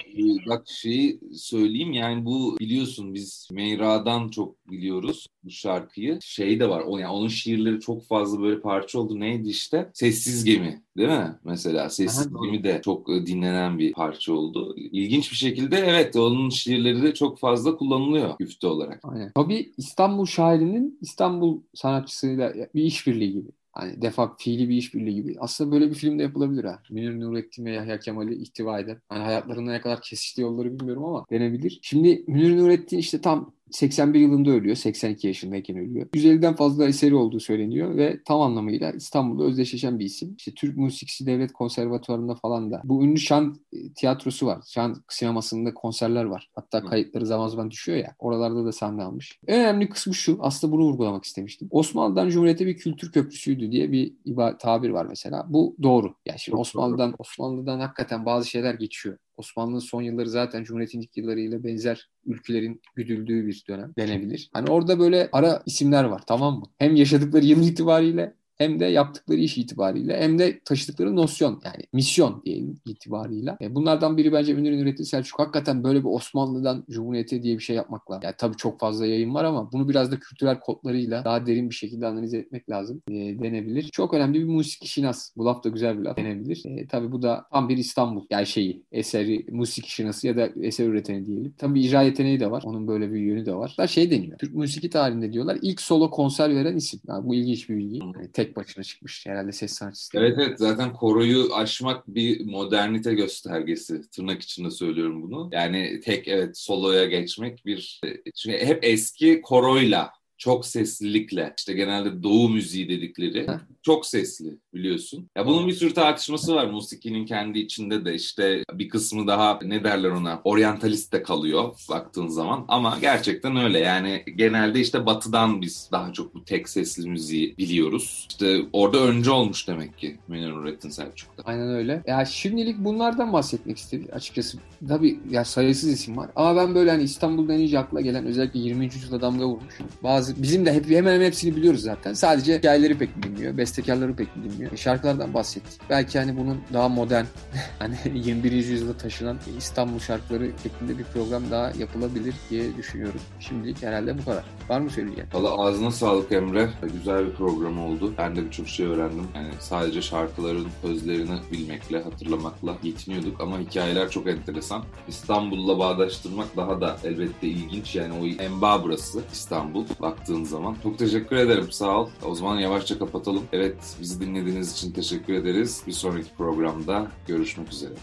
bak 0.49 0.63
şeyi 0.67 1.19
söyleyeyim 1.33 1.93
yani 1.93 2.25
bu 2.25 2.57
biliyorsun 2.59 3.13
biz 3.13 3.47
Meyra'dan 3.51 4.29
çok 4.29 4.71
biliyoruz 4.71 5.27
bu 5.43 5.49
şarkıyı. 5.49 6.19
Şey 6.21 6.59
de 6.59 6.69
var 6.69 6.83
o 6.87 6.97
yani 6.97 7.11
onun 7.11 7.27
şiirleri 7.27 7.79
çok 7.79 8.05
fazla 8.07 8.41
böyle 8.41 8.61
parça 8.61 8.99
oldu. 8.99 9.19
Neydi 9.19 9.49
işte? 9.49 9.89
Sessiz 9.93 10.43
Gemi 10.43 10.81
değil 10.97 11.09
mi? 11.09 11.35
Mesela 11.43 11.89
Sessiz 11.89 12.27
Aha, 12.27 12.45
Gemi 12.45 12.63
de 12.63 12.81
çok 12.85 13.09
e, 13.09 13.25
dinlenen 13.25 13.79
bir 13.79 13.93
parça 13.93 14.33
oldu. 14.33 14.75
İlginç 14.77 15.31
bir 15.31 15.37
şekilde 15.37 15.77
evet 15.77 16.15
onun 16.15 16.49
şiirleri 16.49 17.03
de 17.03 17.13
çok 17.13 17.32
fazla 17.35 17.77
kullanılıyor 17.77 18.35
güfte 18.39 18.67
olarak. 18.67 18.99
Aynen. 19.03 19.31
Tabii 19.35 19.73
İstanbul 19.77 20.25
şairinin 20.25 20.97
İstanbul 21.01 21.61
sanatçısıyla 21.73 22.53
bir 22.75 22.83
işbirliği 22.83 23.33
gibi. 23.33 23.49
Hani 23.73 24.01
defak 24.01 24.41
fiili 24.41 24.69
bir 24.69 24.75
işbirliği 24.75 25.15
gibi. 25.15 25.35
Aslında 25.39 25.71
böyle 25.71 25.89
bir 25.89 25.95
film 25.95 26.19
de 26.19 26.23
yapılabilir 26.23 26.63
ha. 26.63 26.79
Münir 26.89 27.19
Nurettin 27.19 27.65
ve 27.65 27.71
Yahya 27.71 27.99
Kemal'i 27.99 28.35
ihtiva 28.35 28.79
eden. 28.79 29.01
Hani 29.09 29.23
hayatlarında 29.23 29.71
ne 29.71 29.81
kadar 29.81 30.01
kesiştiği 30.01 30.43
yolları 30.43 30.79
bilmiyorum 30.79 31.05
ama 31.05 31.25
denebilir. 31.31 31.79
Şimdi 31.81 32.23
Münir 32.27 32.57
Nurettin 32.57 32.97
işte 32.97 33.21
tam 33.21 33.53
81 33.73 34.19
yılında 34.19 34.49
ölüyor. 34.49 34.75
82 34.75 35.27
yaşındayken 35.27 35.77
ölüyor. 35.77 36.07
150'den 36.07 36.55
fazla 36.55 36.87
eseri 36.87 37.15
olduğu 37.15 37.39
söyleniyor 37.39 37.97
ve 37.97 38.23
tam 38.25 38.41
anlamıyla 38.41 38.91
İstanbul'da 38.91 39.43
özdeşleşen 39.43 39.99
bir 39.99 40.05
isim. 40.05 40.35
İşte 40.37 40.53
Türk 40.53 40.77
Musikisi 40.77 41.25
Devlet 41.25 41.53
Konservatuvarı'nda 41.53 42.35
falan 42.35 42.71
da. 42.71 42.81
Bu 42.83 43.03
ünlü 43.03 43.19
şan 43.19 43.55
e, 43.73 43.93
tiyatrosu 43.93 44.45
var. 44.45 44.61
Şan 44.67 45.03
sinemasında 45.09 45.73
konserler 45.73 46.23
var. 46.23 46.49
Hatta 46.55 46.85
kayıtları 46.85 47.25
zaman 47.25 47.47
zaman 47.47 47.71
düşüyor 47.71 47.97
ya. 47.97 48.15
Oralarda 48.19 48.65
da 48.65 48.71
sahne 48.71 49.03
almış. 49.03 49.39
En 49.47 49.59
önemli 49.59 49.89
kısmı 49.89 50.13
şu. 50.13 50.37
Aslında 50.41 50.73
bunu 50.73 50.83
vurgulamak 50.83 51.23
istemiştim. 51.23 51.67
Osmanlı'dan 51.71 52.29
Cumhuriyet'e 52.29 52.65
bir 52.65 52.77
kültür 52.77 53.11
köprüsüydü 53.11 53.71
diye 53.71 53.91
bir 53.91 54.13
tabir 54.59 54.89
var 54.89 55.05
mesela. 55.05 55.45
Bu 55.49 55.75
doğru. 55.83 56.13
Yani 56.25 56.39
şimdi 56.39 56.55
Osmanlı'dan 56.55 57.15
Osmanlı'dan 57.17 57.79
hakikaten 57.79 58.25
bazı 58.25 58.49
şeyler 58.49 58.73
geçiyor. 58.73 59.17
Osmanlı'nın 59.37 59.79
son 59.79 60.01
yılları 60.01 60.29
zaten 60.29 60.63
Cumhuriyet'in 60.63 61.01
ilk 61.01 61.17
yıllarıyla 61.17 61.63
benzer 61.63 62.09
ülkelerin 62.25 62.81
güdüldüğü 62.95 63.47
bir 63.47 63.63
dönem 63.69 63.93
denebilir. 63.97 64.49
Hani 64.53 64.71
orada 64.71 64.99
böyle 64.99 65.29
ara 65.31 65.63
isimler 65.65 66.03
var 66.03 66.21
tamam 66.27 66.59
mı? 66.59 66.65
Hem 66.77 66.95
yaşadıkları 66.95 67.45
yıl 67.45 67.63
itibariyle 67.67 68.35
hem 68.57 68.79
de 68.79 68.85
yaptıkları 68.85 69.39
iş 69.39 69.57
itibariyle 69.57 70.21
hem 70.21 70.39
de 70.39 70.59
taşıdıkları 70.65 71.15
nosyon 71.15 71.61
yani 71.65 71.83
misyon 71.93 72.41
diyelim 72.45 72.77
itibarıyla. 72.85 73.57
E, 73.61 73.75
bunlardan 73.75 74.17
biri 74.17 74.33
bence 74.33 74.53
Münir 74.53 74.81
Nurettin 74.81 75.03
Selçuk. 75.03 75.39
Hakikaten 75.39 75.83
böyle 75.83 75.99
bir 75.99 76.09
Osmanlı'dan 76.09 76.85
Cumhuriyet'e 76.89 77.43
diye 77.43 77.57
bir 77.57 77.63
şey 77.63 77.75
yapmakla. 77.75 78.19
Yani 78.23 78.35
tabii 78.37 78.57
çok 78.57 78.79
fazla 78.79 79.05
yayın 79.05 79.33
var 79.33 79.43
ama 79.43 79.71
bunu 79.71 79.89
biraz 79.89 80.11
da 80.11 80.19
kültürel 80.19 80.59
kodlarıyla 80.59 81.25
daha 81.25 81.45
derin 81.45 81.69
bir 81.69 81.75
şekilde 81.75 82.07
analiz 82.07 82.33
etmek 82.33 82.69
lazım 82.69 83.01
e, 83.07 83.13
denebilir. 83.13 83.83
Çok 83.83 84.13
önemli 84.13 84.39
bir 84.39 84.45
musiki 84.45 84.87
şinas. 84.87 85.31
Bu 85.37 85.45
laf 85.45 85.63
da 85.63 85.69
güzel 85.69 85.99
bir 85.99 86.03
laf 86.03 86.17
denebilir. 86.17 86.63
E, 86.65 86.87
tabii 86.87 87.11
bu 87.11 87.21
da 87.21 87.45
tam 87.51 87.69
bir 87.69 87.77
İstanbul 87.77 88.25
yani 88.29 88.45
şeyi 88.45 88.83
eseri 88.91 89.45
musiki 89.51 89.91
şinası 89.91 90.27
ya 90.27 90.37
da 90.37 90.49
eser 90.61 90.87
üreteni 90.87 91.27
diyelim. 91.27 91.53
Tabii 91.57 91.81
icra 91.81 92.01
yeteneği 92.01 92.39
de 92.39 92.51
var. 92.51 92.63
Onun 92.65 92.87
böyle 92.87 93.11
bir 93.11 93.19
yönü 93.19 93.45
de 93.45 93.53
var. 93.53 93.75
Da 93.77 93.87
şey 93.87 94.11
deniyor. 94.11 94.37
Türk 94.37 94.55
musiki 94.55 94.89
tarihinde 94.89 95.33
diyorlar 95.33 95.57
ilk 95.61 95.81
solo 95.81 96.09
konser 96.09 96.55
veren 96.55 96.75
isim. 96.75 96.99
Yani 97.07 97.27
bu 97.27 97.35
ilginç 97.35 97.69
bir 97.69 97.77
bilgi. 97.77 97.99
Yani 97.99 98.31
tek 98.45 98.55
başına 98.55 98.83
çıkmış 98.83 99.25
herhalde 99.25 99.51
ses 99.51 99.73
sanatçısı. 99.73 100.17
Evet 100.17 100.37
evet 100.39 100.59
zaten 100.59 100.93
koroyu 100.93 101.55
aşmak 101.55 102.07
bir 102.07 102.45
modernite 102.45 103.13
göstergesi. 103.13 104.09
Tırnak 104.09 104.41
içinde 104.41 104.71
söylüyorum 104.71 105.23
bunu. 105.23 105.49
Yani 105.51 105.99
tek 105.99 106.27
evet 106.27 106.57
soloya 106.57 107.05
geçmek 107.05 107.65
bir 107.65 108.01
çünkü 108.35 108.57
hep 108.57 108.83
eski 108.83 109.41
koroyla 109.41 110.11
çok 110.43 110.65
seslilikle 110.65 111.53
işte 111.57 111.73
genelde 111.73 112.23
doğu 112.23 112.49
müziği 112.49 112.89
dedikleri 112.89 113.47
çok 113.81 114.05
sesli 114.05 114.57
biliyorsun. 114.73 115.29
Ya 115.37 115.45
bunun 115.45 115.67
bir 115.67 115.73
sürü 115.73 115.93
tartışması 115.93 116.55
var 116.55 116.65
musikinin 116.65 117.25
kendi 117.25 117.59
içinde 117.59 118.05
de 118.05 118.15
işte 118.15 118.63
bir 118.73 118.89
kısmı 118.89 119.27
daha 119.27 119.59
ne 119.63 119.83
derler 119.83 120.09
ona 120.09 120.41
oryantalist 120.43 121.13
de 121.13 121.23
kalıyor 121.23 121.75
baktığın 121.89 122.27
zaman 122.27 122.65
ama 122.67 122.97
gerçekten 123.01 123.55
öyle 123.57 123.79
yani 123.79 124.23
genelde 124.35 124.79
işte 124.79 125.05
batıdan 125.05 125.61
biz 125.61 125.89
daha 125.91 126.13
çok 126.13 126.35
bu 126.35 126.45
tek 126.45 126.69
sesli 126.69 127.09
müziği 127.09 127.57
biliyoruz. 127.57 128.27
İşte 128.29 128.61
orada 128.73 128.97
önce 128.99 129.31
olmuş 129.31 129.67
demek 129.67 129.97
ki 129.97 130.17
Münir 130.27 130.49
Nurettin 130.49 130.89
Selçuk'ta. 130.89 131.43
Aynen 131.45 131.69
öyle. 131.69 132.03
Ya 132.07 132.25
şimdilik 132.25 132.77
bunlardan 132.77 133.33
bahsetmek 133.33 133.77
istedik 133.77 134.13
açıkçası. 134.13 134.57
Tabii 134.87 135.19
ya 135.29 135.45
sayısız 135.45 135.89
isim 135.89 136.17
var 136.17 136.29
ama 136.35 136.55
ben 136.55 136.75
böyle 136.75 136.91
hani 136.91 137.03
İstanbul'dan 137.03 137.57
iyice 137.57 137.79
akla 137.79 138.01
gelen 138.01 138.25
özellikle 138.25 138.59
20. 138.59 138.85
yüzyılda 138.85 139.21
damga 139.21 139.45
vurmuş. 139.47 139.73
Bazı 140.03 140.32
bizim 140.37 140.65
de 140.65 140.73
hep 140.73 140.89
hemen 140.89 141.13
hemen 141.13 141.25
hepsini 141.25 141.55
biliyoruz 141.55 141.81
zaten. 141.81 142.13
Sadece 142.13 142.57
hikayeleri 142.57 142.97
pek 142.97 143.17
bilinmiyor, 143.17 143.57
bestekarları 143.57 144.15
pek 144.15 144.35
bilinmiyor. 144.35 144.71
E, 144.71 144.77
şarkılardan 144.77 145.33
bahsettik. 145.33 145.81
Belki 145.89 146.19
hani 146.19 146.37
bunun 146.37 146.61
daha 146.73 146.89
modern, 146.89 147.25
hani 147.79 147.97
21. 148.13 148.51
yüzyılda 148.51 148.97
taşınan 148.97 149.37
İstanbul 149.57 149.99
şarkıları 149.99 150.51
şeklinde 150.63 150.97
bir 150.97 151.03
program 151.03 151.51
daha 151.51 151.71
yapılabilir 151.79 152.35
diye 152.49 152.77
düşünüyorum. 152.77 153.19
Şimdilik 153.39 153.83
herhalde 153.83 154.17
bu 154.17 154.25
kadar. 154.25 154.43
Var 154.69 154.79
mı 154.79 154.89
söyleyeceğin? 154.89 155.29
Valla 155.33 155.63
ağzına 155.63 155.91
sağlık 155.91 156.31
Emre. 156.31 156.69
Güzel 156.93 157.25
bir 157.25 157.33
program 157.33 157.79
oldu. 157.79 158.13
Ben 158.17 158.35
de 158.35 158.45
birçok 158.45 158.67
şey 158.67 158.85
öğrendim. 158.85 159.27
Yani 159.35 159.53
sadece 159.59 160.01
şarkıların 160.01 160.67
sözlerini 160.81 161.39
bilmekle, 161.51 162.03
hatırlamakla 162.03 162.77
yetiniyorduk 162.83 163.41
ama 163.41 163.59
hikayeler 163.59 164.09
çok 164.09 164.27
enteresan. 164.27 164.83
İstanbul'la 165.07 165.79
bağdaştırmak 165.79 166.57
daha 166.57 166.81
da 166.81 166.97
elbette 167.03 167.47
ilginç. 167.47 167.95
Yani 167.95 168.13
o 168.13 168.43
emba 168.43 168.83
burası 168.83 169.21
İstanbul 169.33 169.85
baktığın 170.23 170.43
zaman. 170.43 170.75
Çok 170.83 170.99
teşekkür 170.99 171.35
ederim. 171.35 171.71
Sağ 171.71 172.01
ol. 172.01 172.09
O 172.25 172.35
zaman 172.35 172.59
yavaşça 172.59 172.99
kapatalım. 172.99 173.43
Evet 173.53 173.75
bizi 174.01 174.21
dinlediğiniz 174.21 174.73
için 174.73 174.91
teşekkür 174.91 175.33
ederiz. 175.33 175.83
Bir 175.87 175.91
sonraki 175.91 176.29
programda 176.37 177.07
görüşmek 177.27 177.73
üzere. 177.73 177.93